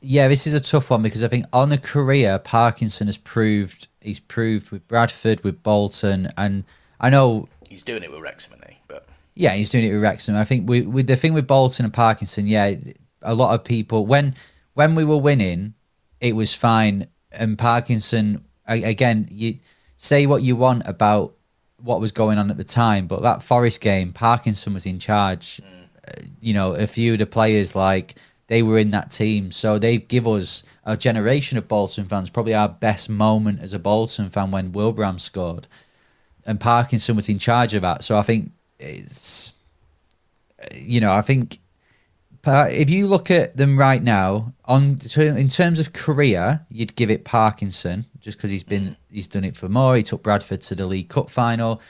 [0.00, 3.88] yeah, this is a tough one because I think on a career, Parkinson has proved
[4.00, 6.64] he's proved with Bradford, with Bolton, and
[7.00, 8.78] I know He's doing it with Wrexham, isn't he?
[8.86, 9.04] But
[9.34, 10.36] yeah, he's doing it with Wrexham.
[10.36, 12.72] I think with, with the thing with Bolton and Parkinson, yeah,
[13.20, 14.36] a lot of people when
[14.74, 15.74] when we were winning,
[16.20, 17.08] it was fine.
[17.32, 19.56] And Parkinson again, you
[19.96, 21.34] say what you want about
[21.82, 25.60] what was going on at the time, but that Forest game, Parkinson was in charge.
[26.06, 28.14] Uh, you know, a few of the players like
[28.46, 32.30] they were in that team, so they give us a generation of Bolton fans.
[32.30, 35.66] Probably our best moment as a Bolton fan when Wilbraham scored
[36.46, 38.04] and Parkinson was in charge of that.
[38.04, 39.52] So I think it's,
[40.74, 41.58] you know, I think
[42.46, 47.24] if you look at them right now, on in terms of career, you'd give it
[47.24, 49.96] Parkinson just because he's been he's done it for more.
[49.96, 51.80] He took Bradford to the League Cup final.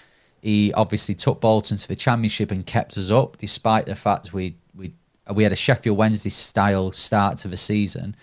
[0.43, 4.57] He obviously took Bolton to the Championship and kept us up, despite the fact we
[4.75, 4.93] we
[5.33, 8.15] we had a Sheffield Wednesday style start to the season.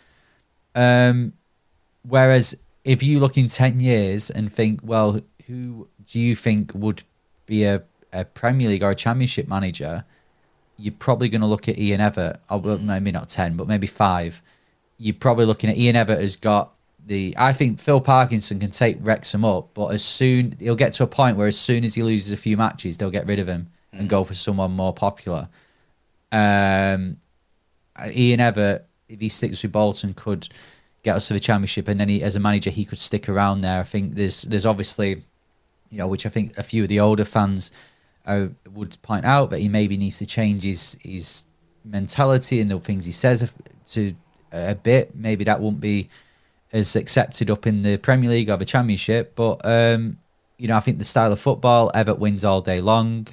[0.75, 1.33] Um,
[2.07, 7.03] whereas if you look in 10 years and think, well, who do you think would
[7.45, 7.81] be a,
[8.11, 10.03] a Premier League or a Championship manager?
[10.77, 13.87] You're probably going to look at Ian Evatt, or well, maybe not 10, but maybe
[13.87, 14.41] five.
[14.97, 16.73] You're probably looking at Ian Evatt has got
[17.05, 17.33] the.
[17.37, 21.07] I think Phil Parkinson can take Wrexham up, but as soon he'll get to a
[21.07, 23.69] point where as soon as he loses a few matches, they'll get rid of him
[23.93, 25.47] and go for someone more popular.
[26.31, 27.17] Um,
[28.05, 30.49] Ian Evatt, if he sticks with Bolton, could
[31.03, 33.61] get us to the championship, and then he, as a manager, he could stick around
[33.61, 33.79] there.
[33.79, 35.23] I think there's there's obviously
[35.91, 37.71] you know, which I think a few of the older fans
[38.25, 41.45] uh, would point out that he maybe needs to change his his
[41.83, 43.53] mentality and the things he says
[43.91, 44.15] to
[44.51, 45.15] a bit.
[45.15, 46.09] Maybe that won't be
[46.73, 50.17] as accepted up in the Premier League or the Championship, but um,
[50.57, 53.27] you know, I think the style of football, Evatt wins all day long.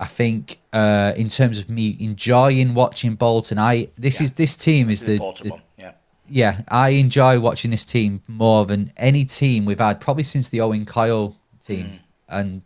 [0.00, 4.24] I think uh, in terms of me enjoying watching Bolton, I this Yeah.
[4.24, 5.62] is this team This is is the, the.
[5.76, 5.92] Yeah.
[6.28, 10.60] Yeah, I enjoy watching this team more than any team we've had probably since the
[10.60, 12.62] Owen Coyle team, and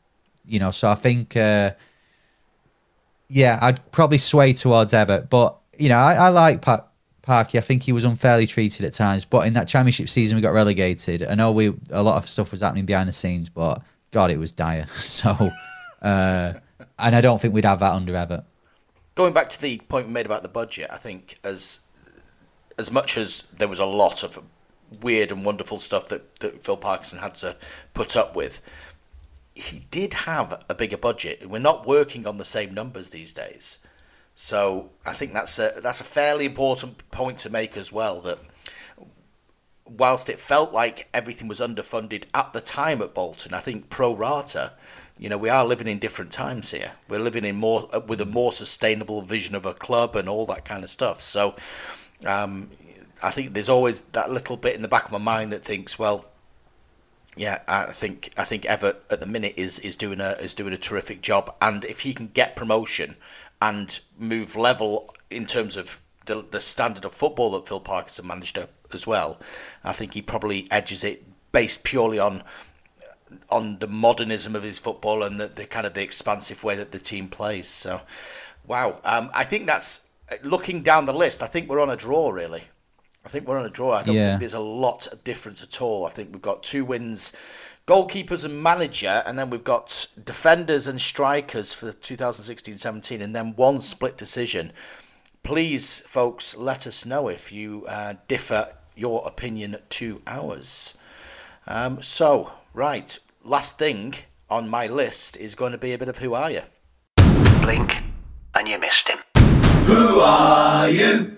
[0.46, 1.72] you know, so I think, uh,
[3.28, 6.84] yeah, I'd probably sway towards Evatt, but you know, I, I like pa-
[7.22, 7.58] Parky.
[7.58, 10.52] I think he was unfairly treated at times, but in that Championship season, we got
[10.52, 11.22] relegated.
[11.22, 14.38] I know we a lot of stuff was happening behind the scenes, but God, it
[14.38, 14.86] was dire.
[14.98, 15.50] So,
[16.02, 16.54] uh,
[16.98, 18.44] and I don't think we'd have that under Evatt.
[19.14, 21.80] Going back to the point we made about the budget, I think as
[22.82, 24.38] as much as there was a lot of
[25.00, 27.56] weird and wonderful stuff that, that Phil Parkinson had to
[27.94, 28.60] put up with,
[29.54, 31.48] he did have a bigger budget.
[31.48, 33.78] We're not working on the same numbers these days.
[34.34, 38.20] So I think that's a that's a fairly important point to make as well.
[38.22, 38.38] That
[39.86, 44.14] whilst it felt like everything was underfunded at the time at Bolton, I think pro
[44.14, 44.72] rata,
[45.18, 46.92] you know, we are living in different times here.
[47.08, 50.64] We're living in more with a more sustainable vision of a club and all that
[50.64, 51.20] kind of stuff.
[51.20, 51.54] So
[52.24, 52.70] um,
[53.22, 55.98] I think there's always that little bit in the back of my mind that thinks,
[55.98, 56.26] well,
[57.36, 60.72] yeah, I think I think Evatt at the minute is is doing a is doing
[60.72, 63.16] a terrific job, and if he can get promotion
[63.60, 68.56] and move level in terms of the the standard of football that Phil Parkinson managed
[68.56, 69.40] to as well,
[69.82, 72.42] I think he probably edges it based purely on
[73.48, 76.92] on the modernism of his football and the, the kind of the expansive way that
[76.92, 77.66] the team plays.
[77.66, 78.02] So,
[78.66, 80.08] wow, um, I think that's
[80.42, 81.42] looking down the list.
[81.42, 82.62] I think we're on a draw really.
[83.24, 83.92] I think we're on a draw.
[83.92, 84.30] I don't Yeah.
[84.30, 86.04] think there's a lot of difference at all.
[86.06, 87.32] I think we've got two wins,
[87.86, 93.80] goalkeepers and manager, and then we've got defenders and strikers for 2016-17, and then one
[93.80, 94.72] split decision.
[95.44, 100.94] Please, folks, let us know if you uh, differ your opinion to ours.
[101.66, 104.14] Um, so, right, last thing
[104.50, 106.62] on my list is going to be a bit of who are you?
[107.60, 107.92] Blink,
[108.54, 109.18] and you missed him.
[109.86, 111.36] Who are you?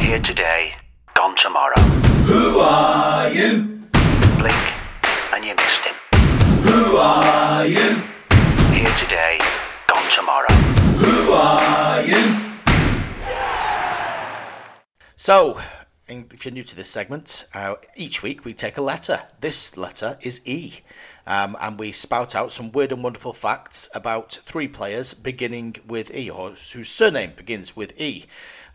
[0.00, 0.74] Here today,
[1.14, 1.80] gone tomorrow.
[2.26, 3.80] Who are you?
[4.38, 4.64] Blink,
[5.32, 5.94] and you missed him.
[6.62, 8.02] Who are you?
[8.74, 9.38] Here today,
[9.86, 10.52] gone tomorrow.
[10.98, 12.36] Who are you?
[15.14, 15.60] So,
[16.08, 19.22] if you're new to this segment, uh, each week we take a letter.
[19.40, 20.80] This letter is E.
[21.26, 26.14] Um, and we spout out some weird and wonderful facts about three players beginning with
[26.14, 28.26] E, or whose surname begins with E.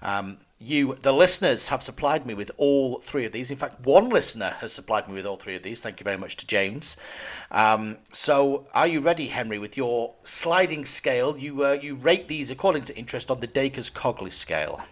[0.01, 3.49] Um, you, the listeners, have supplied me with all three of these.
[3.49, 5.81] In fact, one listener has supplied me with all three of these.
[5.81, 6.97] Thank you very much to James.
[7.49, 11.37] Um, so, are you ready, Henry, with your sliding scale?
[11.37, 14.83] You uh, you rate these according to interest on the Dacres Cogley scale.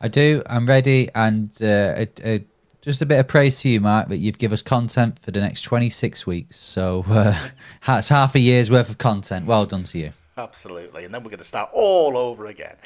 [0.00, 0.42] I do.
[0.46, 2.46] I'm ready, and uh, it, it,
[2.84, 5.40] just a bit of praise to you, Marc, that you've given us content for the
[5.40, 6.56] next 26 weeks.
[6.56, 7.48] So uh,
[7.86, 9.46] that's half a year's worth of content.
[9.46, 10.12] Well done to you.
[10.36, 11.04] Absolutely.
[11.04, 12.76] And then we're going to start all over again.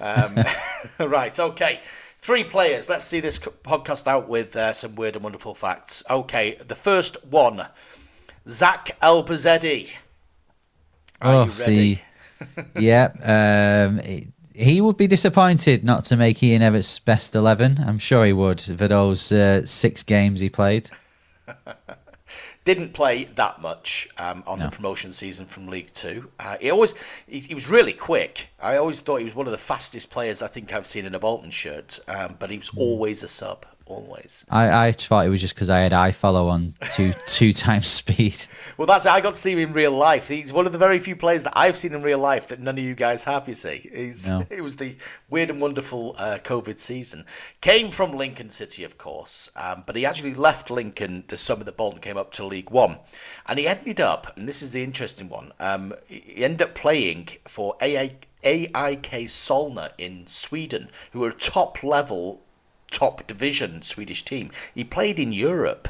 [0.00, 0.38] Um,
[0.98, 1.80] right, okay.
[2.18, 2.88] Three players.
[2.88, 6.02] Let's see this podcast out with uh, some weird and wonderful facts.
[6.10, 7.66] Okay, the first one
[8.48, 9.92] Zach Elbouzedi.
[11.20, 12.02] Are oh, you ready?
[12.74, 13.86] the yeah.
[13.88, 17.78] Um, he- he would be disappointed not to make Ian Evatt's best eleven.
[17.84, 20.90] I'm sure he would for those uh, six games he played.
[22.64, 26.30] Didn't play that much um, on the promotion season from League Two.
[26.40, 26.94] Uh, he always
[27.26, 28.48] he, he was really quick.
[28.58, 31.14] I always thought he was one of the fastest players I think I've seen in
[31.14, 31.98] a Bolton shirt.
[32.08, 34.44] Um, but he was always a sub, always.
[34.48, 38.44] I, I thought it was just because I had iFollow on two two times speed.
[38.76, 39.12] Well, that's it.
[39.12, 40.28] I got to see him in real life.
[40.28, 42.78] He's one of the very few players that I've seen in real life that none
[42.78, 43.48] of you guys have.
[43.48, 44.46] You see, he's No.
[44.50, 44.96] it was the
[45.28, 47.24] weird and wonderful uh, COVID season.
[47.60, 51.76] Came from Lincoln City, of course, um, but he actually left Lincoln the summer that
[51.76, 52.98] Bolton came up to League One,
[53.46, 55.52] and he ended up, and this is the interesting one.
[55.60, 58.08] Um, he ended up playing for AA,
[58.44, 62.42] AIK Solna in Sweden, who are a top level,
[63.02, 64.50] top division Swedish team.
[64.74, 65.88] He played in Europe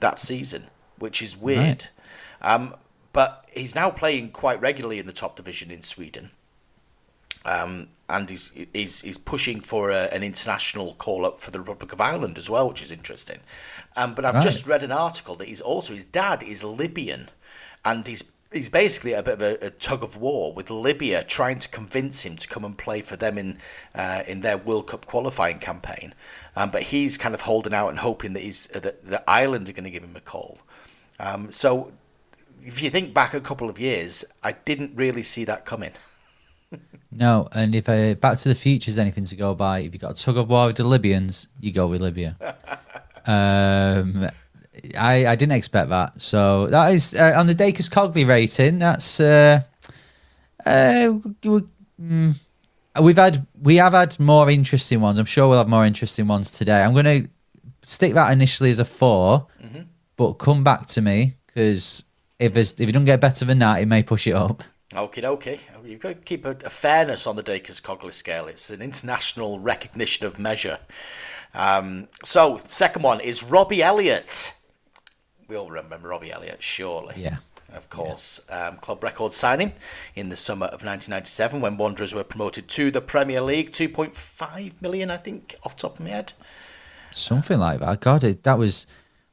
[0.00, 0.62] that season,
[0.98, 1.60] which is weird.
[1.60, 1.90] Right.
[2.54, 2.74] Um,
[3.12, 6.30] but he's now playing quite regularly in the top division in Sweden.
[7.46, 11.92] Um, and he's, he's he's pushing for a, an international call up for the Republic
[11.92, 13.40] of Ireland as well, which is interesting.
[13.96, 14.42] Um, but I've Right.
[14.50, 17.28] just read an article that he's also his dad is Libyan,
[17.84, 18.24] and he's
[18.54, 22.22] he's basically a bit of a, a tug of war with Libya trying to convince
[22.24, 23.58] him to come and play for them in
[23.94, 26.14] uh, in their World Cup qualifying campaign.
[26.56, 29.68] Um, but he's kind of holding out and hoping that he's uh, that, that Ireland
[29.68, 30.58] are going to give him a call.
[31.20, 31.92] Um, so
[32.62, 35.92] if you think back a couple of years, I didn't really see that coming.
[37.16, 40.00] No, and if uh, Back to the Future is anything to go by, if you've
[40.00, 42.36] got a tug of war with the Libyans, you go with Libya.
[43.26, 44.28] um,
[44.98, 46.20] I I didn't expect that.
[46.20, 48.78] So that is uh, on the Dacres Cogley rating.
[48.78, 49.62] That's uh,
[50.64, 51.18] uh,
[52.00, 52.34] mm,
[53.00, 55.18] we've had we have had more interesting ones.
[55.18, 56.82] I'm sure we'll have more interesting ones today.
[56.82, 57.28] I'm going to
[57.82, 59.46] stick that initially as a 4
[60.16, 62.04] but come back to me because
[62.38, 64.62] if if you don't get better than that, it may push it up.
[64.94, 65.58] Okay, okay.
[65.84, 68.46] You've got to keep a, a fairness on the Dacres Cogley scale.
[68.46, 70.78] It's an international recognition of measure.
[71.52, 74.53] Um, so, second one is Robbie Elliott.
[75.48, 77.14] We all remember Robbie Elliott, surely.
[77.16, 77.36] Yeah.
[77.72, 78.40] Of course.
[78.50, 79.72] Um, club record signing
[80.14, 83.72] in the summer of 1997 when Wanderers were promoted to the Premier League.
[83.72, 86.32] 2.5 million, I think, off the top of my head.
[87.10, 88.00] Something like that.
[88.00, 88.86] God, it, that was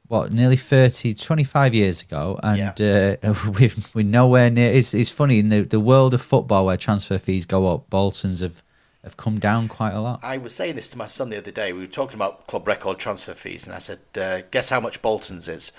[0.08, 4.70] what nearly 30, 25 years ago, and uh, we've, we're nowhere near.
[4.70, 8.40] It's, it's funny in the, the world of football where transfer fees go up, Bolton's
[8.40, 8.62] have
[9.04, 10.20] have come down quite a lot.
[10.22, 11.72] I was saying this to my son the other day.
[11.72, 15.02] We were talking about club record transfer fees, and I said, uh, "Guess how much
[15.02, 15.72] Bolton's is?"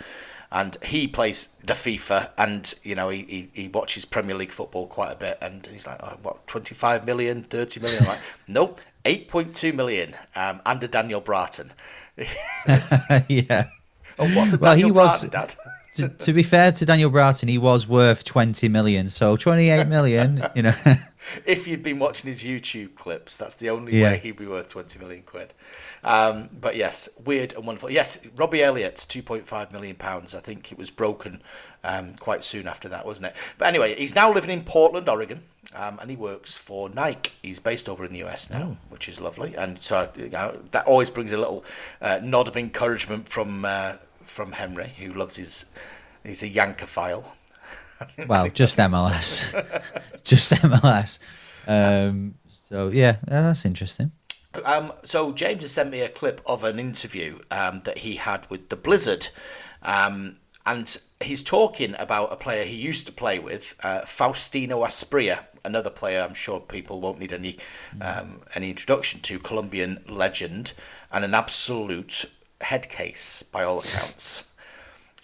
[0.51, 4.85] And he plays the FIFA, and you know he, he, he watches Premier League football
[4.87, 8.03] quite a bit, and he's like, oh, "What, twenty five million, 30 million?
[8.03, 11.71] I'm like, nope, eight point two million um, under Daniel Bratton.
[13.27, 13.69] yeah.
[14.19, 15.55] Oh, what's a Well, Daniel he was- Bratton, Dad?
[15.95, 19.09] To, to be fair to Daniel Bratton, he was worth 20 million.
[19.09, 20.73] So 28 million, you know.
[21.45, 24.11] if you'd been watching his YouTube clips, that's the only Yeah.
[24.11, 25.53] way he'd be worth 20 million quid.
[26.03, 27.89] Um, but yes, weird and wonderful.
[27.89, 30.35] Yes, Robbie Elliott's 2.5 million pounds.
[30.35, 31.41] I think it was broken
[31.83, 33.35] um, quite soon after that, wasn't it?
[33.57, 35.43] But anyway, he's now living in Portland, Oregon,
[35.73, 37.31] um, and he works for Nike.
[37.41, 39.55] He's based over in the US now, which is lovely.
[39.55, 41.63] And so you know, that always brings a little
[42.01, 45.65] uh, nod of encouragement from uh, from Henry, who loves his.
[46.23, 47.25] He's a Yankophile.
[48.27, 49.51] well, just MLS.
[50.23, 51.19] just MLS.
[51.67, 54.11] Um, so, yeah, uh, that's interesting.
[54.65, 58.49] Um, so James has sent me a clip of an interview um, that he had
[58.49, 59.29] with the Blizzard,
[59.81, 65.39] um, and he's talking about a player he used to play with, uh, Faustino Asprilla,
[65.65, 67.57] another player I'm sure people won't need any
[68.01, 70.73] um, any introduction to, Colombian legend,
[71.11, 72.25] and an absolute
[72.63, 74.45] head case by all accounts.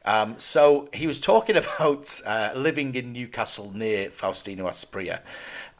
[0.06, 5.20] Um, so he was talking about uh, living in Newcastle near Faustino Asprilla.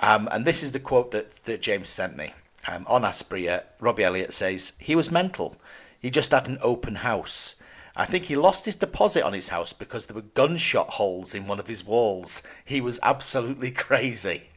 [0.02, 2.34] Um, and this is the quote that, that James sent me.
[2.68, 5.56] Um, on Asprilla, Robbie Elliott says, He was mental.
[6.00, 7.56] He just had an open house.
[7.96, 11.48] I think he lost his deposit on his house because there were gunshot holes in
[11.48, 12.44] one of his walls.
[12.64, 14.50] He was absolutely crazy.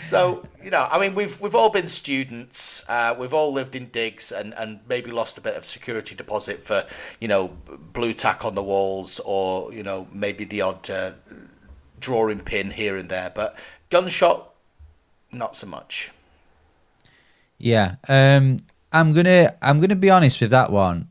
[0.00, 2.84] So you know, I mean, we've we've all been students.
[2.88, 6.62] Uh, we've all lived in digs and, and maybe lost a bit of security deposit
[6.62, 6.84] for
[7.20, 7.56] you know
[7.92, 11.12] blue tack on the walls or you know maybe the odd uh,
[11.98, 13.30] drawing pin here and there.
[13.34, 13.56] But
[13.90, 14.52] gunshot,
[15.32, 16.10] not so much.
[17.58, 18.60] Yeah, um,
[18.92, 21.08] I'm gonna I'm gonna be honest with that one.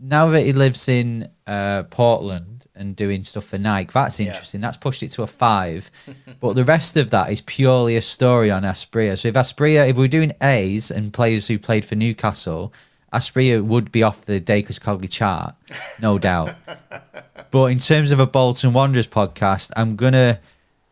[0.00, 4.60] Now that he lives in uh, Portland and doing stuff for Nike, that's interesting.
[4.60, 5.90] That's pushed it to a five.
[6.40, 9.18] but the rest of that is purely a story on Asprilla.
[9.18, 12.72] So if Asprilla, if we're doing A's and players who played for Newcastle,
[13.12, 15.54] Asprilla would be off the Dacres Cogley chart,
[16.00, 16.54] no doubt.
[17.50, 20.40] But in terms of a Bolton Wanderers podcast, I'm gonna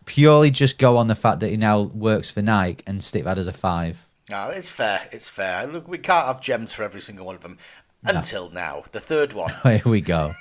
[0.06, 3.38] purely just go on the fact that he now works for Nike and stick that
[3.38, 4.06] as a five.
[4.30, 5.08] No, it's fair.
[5.12, 5.66] It's fair.
[5.66, 7.58] Look, we can't have gems for every single one of them
[8.04, 8.84] until now.
[8.92, 9.52] The third one.
[9.62, 10.32] Here we go.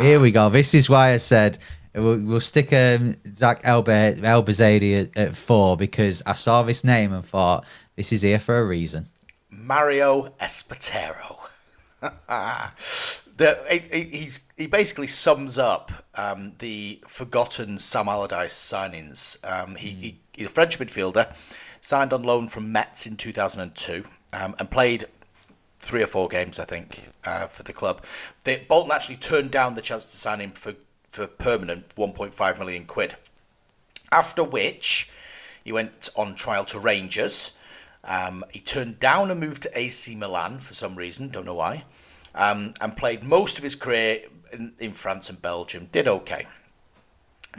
[0.00, 0.48] Here we go.
[0.50, 1.58] This is why I said
[1.94, 7.12] we'll, we'll stick um, Zach Elbe- Elbouzedi at, at four because I saw this name
[7.12, 7.64] and thought
[7.96, 9.08] this is here for a reason.
[9.50, 11.38] Mario Espartero.
[13.36, 19.36] the, he, he- he's, he basically sums up um, the forgotten Sam Allardyce signings.
[19.48, 21.34] Um, he, he, he's a French midfielder,
[21.80, 25.06] signed on loan from Metz in 2002, um, and played
[25.80, 28.04] three or four games, I think, uh, for the club.
[28.44, 30.74] They, Bolton actually turned down the chance to sign him for,
[31.08, 33.16] for permanent 1.5 million quid.
[34.12, 35.10] After which,
[35.62, 37.52] he went on trial to Rangers.
[38.04, 41.84] Um, he turned down a move to AC Milan for some reason, don't know why,
[42.34, 45.88] um, and played most of his career in, in France and Belgium.
[45.90, 46.46] Did okay.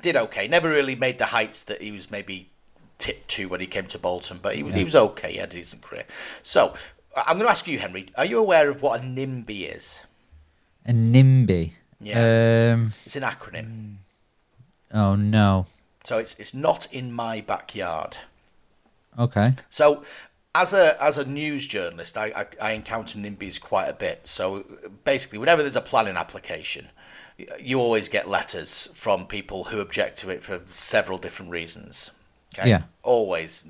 [0.02, 0.48] Did okay.
[0.48, 2.50] Never really made the heights that he was maybe
[2.98, 5.34] tipped to when he came to Bolton, but he was he was okay.
[5.34, 6.06] He had a decent career.
[6.44, 6.76] So
[7.16, 8.10] I'm going to ask you, Henry.
[8.18, 10.02] Are you aware of what a NIMBY is?
[10.86, 11.72] A NIMBY.
[12.02, 12.74] Yeah.
[12.74, 13.96] Um, It's an acronym.
[14.94, 15.66] oh no.
[16.04, 18.18] So it's it's not in my backyard.
[19.18, 19.56] Okay.
[19.70, 20.04] So,
[20.54, 24.28] as a as a news journalist, I, I, I encounter NIMBYs quite a bit.
[24.28, 24.66] So
[25.04, 26.90] basically, whenever there's a planning application,
[27.60, 32.12] you always get letters from people who object to it for several different reasons.
[32.57, 32.69] Okay?
[32.69, 32.84] Yeah.
[33.03, 33.65] Always.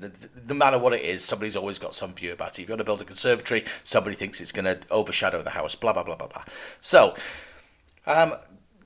[0.48, 2.62] No matter what it is, somebody's always got some view about it.
[2.62, 5.74] If you want to build a conservatory, somebody thinks it's going to overshadow the house,
[5.74, 6.44] blah, blah, blah, blah, blah.
[6.80, 7.14] So,
[8.06, 8.34] um,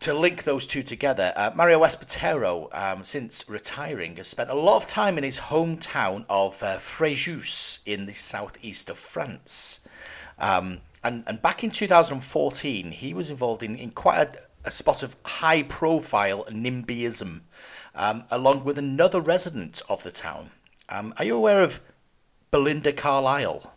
[0.00, 4.76] to link those two together, uh, Mario Espartero, um, since retiring, has spent a lot
[4.76, 9.80] of time in his hometown of uh, Fréjus in the southeast of France.
[10.38, 15.02] Um, and, and back in 2014, he was involved in, in quite a, a spot
[15.02, 17.42] of high profile NIMBYism,
[17.94, 20.50] um, along with another resident of the town.
[20.88, 21.80] Um, are you aware of
[22.50, 23.72] Belinda Carlisle?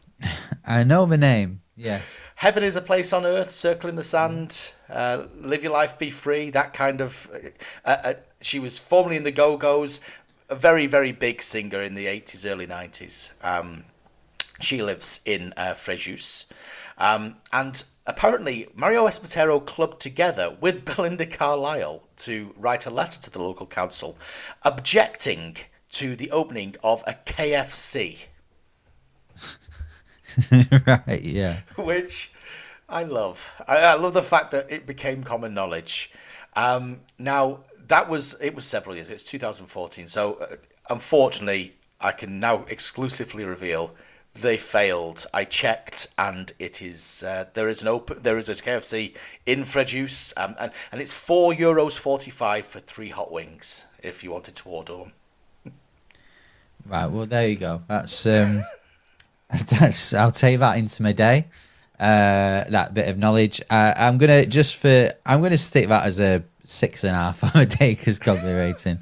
[0.66, 1.62] I know the name.
[1.76, 2.02] Yeah.
[2.36, 6.10] Heaven is a place on earth, circle in the sand, uh, live your life, be
[6.10, 7.30] free, that kind of.
[7.84, 10.00] Uh, uh, she was formerly in the Go Go's,
[10.48, 13.32] a very, very big singer in the 80s, early 90s.
[13.42, 13.84] Um,
[14.60, 16.44] she lives in uh, Fréjus.
[16.98, 23.30] Um, and apparently, Mario Espartero clubbed together with Belinda Carlisle to write a letter to
[23.30, 24.16] the local council
[24.62, 25.56] objecting
[25.90, 28.26] to the opening of a KFC.
[30.86, 31.22] right.
[31.22, 31.60] Yeah.
[31.76, 32.32] which
[32.88, 33.52] I love.
[33.66, 36.10] I, I love the fact that it became common knowledge.
[36.54, 39.10] Um, now that was it was several years.
[39.10, 40.06] It's 2014.
[40.06, 40.56] So uh,
[40.90, 43.94] unfortunately, I can now exclusively reveal
[44.34, 45.26] they failed.
[45.32, 49.14] I checked, and it is uh, there is an open there is a KFC
[49.46, 54.24] in Fréjus, um, and and it's four euros forty five for three hot wings if
[54.24, 55.12] you wanted to order them.
[56.86, 57.06] Right.
[57.06, 57.82] Well, there you go.
[57.88, 58.64] That's um,
[59.68, 60.14] that's.
[60.14, 61.48] I'll take that into my day.
[61.98, 63.60] Uh, that bit of knowledge.
[63.70, 65.10] Uh, I'm gonna just for.
[65.26, 68.98] I'm gonna stick that as a six and a half a day because cognitive rating.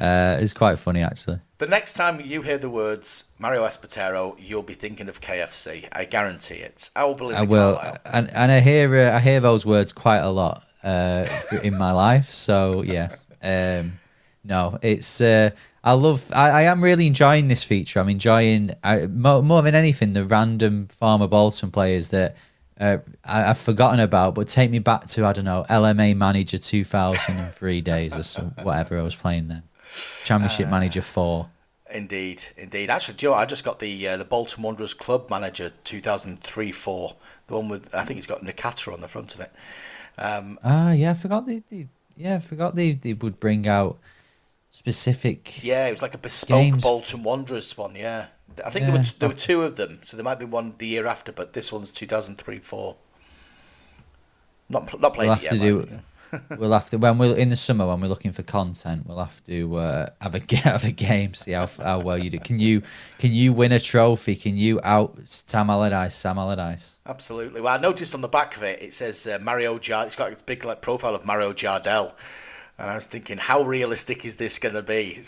[0.00, 1.40] Uh, it's quite funny actually.
[1.58, 5.88] The next time you hear the words Mario Espartero, you'll be thinking of KFC.
[5.90, 6.90] I guarantee it.
[6.94, 7.96] I will believe I will, Carlisle.
[8.04, 11.26] and and I hear uh, I hear those words quite a lot uh,
[11.62, 12.30] in my life.
[12.30, 13.98] So yeah, um,
[14.44, 15.50] no, it's uh,
[15.82, 16.30] I love.
[16.32, 17.98] I, I am really enjoying this feature.
[17.98, 22.36] I'm enjoying I, more, more than anything the random former Bolton players that.
[22.80, 26.58] Uh, I, I've forgotten about, but take me back to I don't know LMA Manager
[26.58, 29.64] 2003 days or some, whatever I was playing then.
[30.24, 31.48] Championship Manager four.
[31.90, 32.90] Indeed, indeed.
[32.90, 33.38] Actually, do you know?
[33.38, 37.14] I just got the uh, the Bolton Wanderers club manager 2003-4,
[37.46, 39.50] the one with I think it's got Nakata on the front of it.
[40.18, 43.98] Um, Ah, yeah, I forgot the, they yeah, I forgot they, they would bring out
[44.70, 45.62] specific.
[45.64, 46.82] yeah, it was like a bespoke Games.
[46.82, 47.94] Bolton Wanderers one.
[47.94, 48.26] Yeah,
[48.64, 48.90] I think Yeah.
[48.90, 51.32] there were there were two of them, so there might be one the year after,
[51.32, 52.96] but this one's 2003-4.
[54.68, 55.52] Not not played We'll have yet.
[55.52, 55.88] to do.
[56.56, 59.06] We'll have to when we're in the summer when we're looking for content.
[59.06, 61.34] We'll have to uh, have a have a game.
[61.34, 62.38] See how how well you do.
[62.38, 62.82] Can you
[63.18, 64.36] can you win a trophy?
[64.36, 66.14] Can you out Sam Allardyce?
[66.14, 66.98] Sam Allardyce.
[67.06, 67.60] Absolutely.
[67.60, 70.06] Well, I noticed on the back of it, it says uh, Mario Jard.
[70.06, 72.14] It's got this big like profile of Mario Jardel,
[72.78, 75.20] and I was thinking, how realistic is this going to be?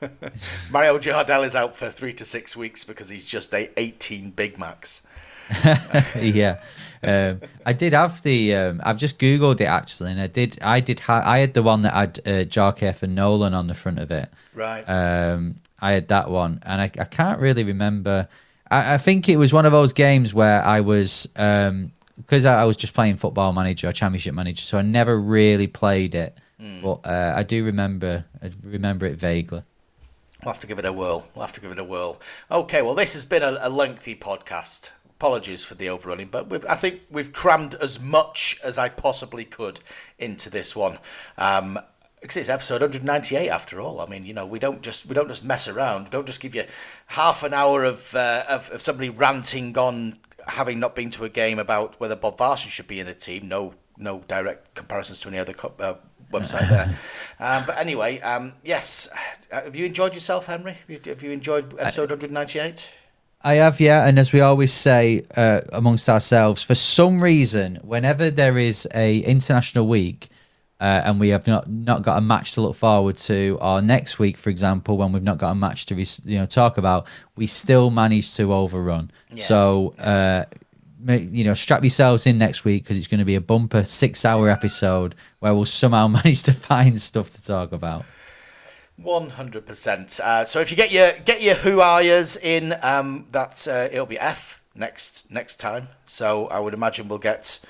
[0.70, 4.58] Mario Jardel is out for three to six weeks because he's just ate 18 Big
[4.58, 5.02] Macs.
[6.16, 6.60] yeah.
[7.02, 8.54] Um, I did have the.
[8.54, 10.58] Um, I've just googled it actually, and I did.
[10.62, 11.00] I did.
[11.00, 14.10] Ha- I had the one that had uh, Djorkaeff and Nolan on the front of
[14.10, 14.30] it.
[14.54, 14.82] Right.
[14.82, 18.28] Um, I had that one, and I, I can't really remember.
[18.70, 22.64] I, I think it was one of those games where I was because I, I
[22.64, 26.36] was just playing Football Manager or Championship Manager, so I never really played it.
[26.82, 28.24] But uh, I do remember.
[28.42, 29.62] I remember it vaguely.
[30.44, 31.26] We'll have to give it a whirl.
[31.34, 32.20] We'll have to give it a whirl.
[32.50, 34.90] Okay, well, this has been a, a lengthy podcast.
[35.18, 39.44] Apologies for the overrunning, but we've, I think we've crammed as much as I possibly
[39.44, 39.80] could
[40.18, 40.98] into this one.
[41.38, 41.78] Um,
[42.20, 44.00] because it's episode 198 after all.
[44.00, 46.04] I mean, you know, we don't just we don't just mess around.
[46.04, 46.64] We don't just give you
[47.06, 51.28] half an hour of uh, of, of somebody ranting on having not been to a
[51.28, 53.48] game about whether Bodvarsson should be in the team.
[53.48, 55.94] No, no direct comparisons to any other co- uh,
[56.32, 56.98] website there.
[57.40, 59.08] um, but anyway, um, yes.
[59.50, 60.72] Have you enjoyed yourself, Henry?
[60.72, 62.92] Have you, have you enjoyed episode 198?
[63.46, 68.28] I have, yeah, and as we always say uh, amongst ourselves, for some reason, whenever
[68.28, 70.26] there is a international week
[70.80, 74.18] uh, and we have not not got a match to look forward to, or next
[74.18, 77.06] week, for example, when we've not got a match to you know talk about,
[77.36, 79.12] we still manage to overrun.
[79.44, 79.94] So.
[79.96, 80.44] Uh,
[80.98, 83.84] ma- you know, strap yourselves in next week because it's going to be a bumper
[83.84, 88.04] six-hour episode where we'll somehow manage to find stuff to talk about.
[88.96, 90.18] One hundred percent.
[90.22, 93.88] Uh, So if you get your get your who are yous in, um, that uh,
[93.92, 95.88] it'll be F next next time.
[96.04, 97.60] So I would imagine we'll get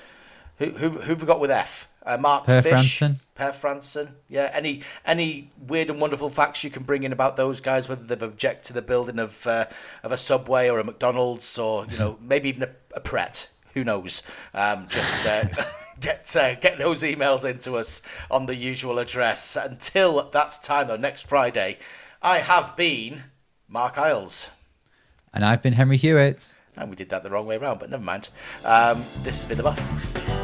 [0.57, 1.87] who who who've we got with F?
[2.05, 3.15] Uh, Mark Per Fish, Frandsen.
[3.35, 4.13] Per Frandsen.
[4.29, 4.49] Yeah.
[4.53, 8.21] Any any weird and wonderful facts you can bring in about those guys, whether they've
[8.21, 9.65] objected to the building of uh,
[10.03, 13.49] of a Subway or a McDonald's or you know maybe even a, a Pret.
[13.73, 14.23] Who knows?
[14.53, 15.43] Um, just uh,
[16.01, 19.55] get uh, get those emails into us on the usual address.
[19.55, 21.77] Until that time, though, next Friday,
[22.21, 23.23] I have been
[23.67, 24.49] Marc Iles.
[25.33, 26.55] And I've been Henry Hewitt.
[26.75, 28.29] And we did that the wrong way around, but never mind.
[28.63, 30.36] Um, this has been The Buff.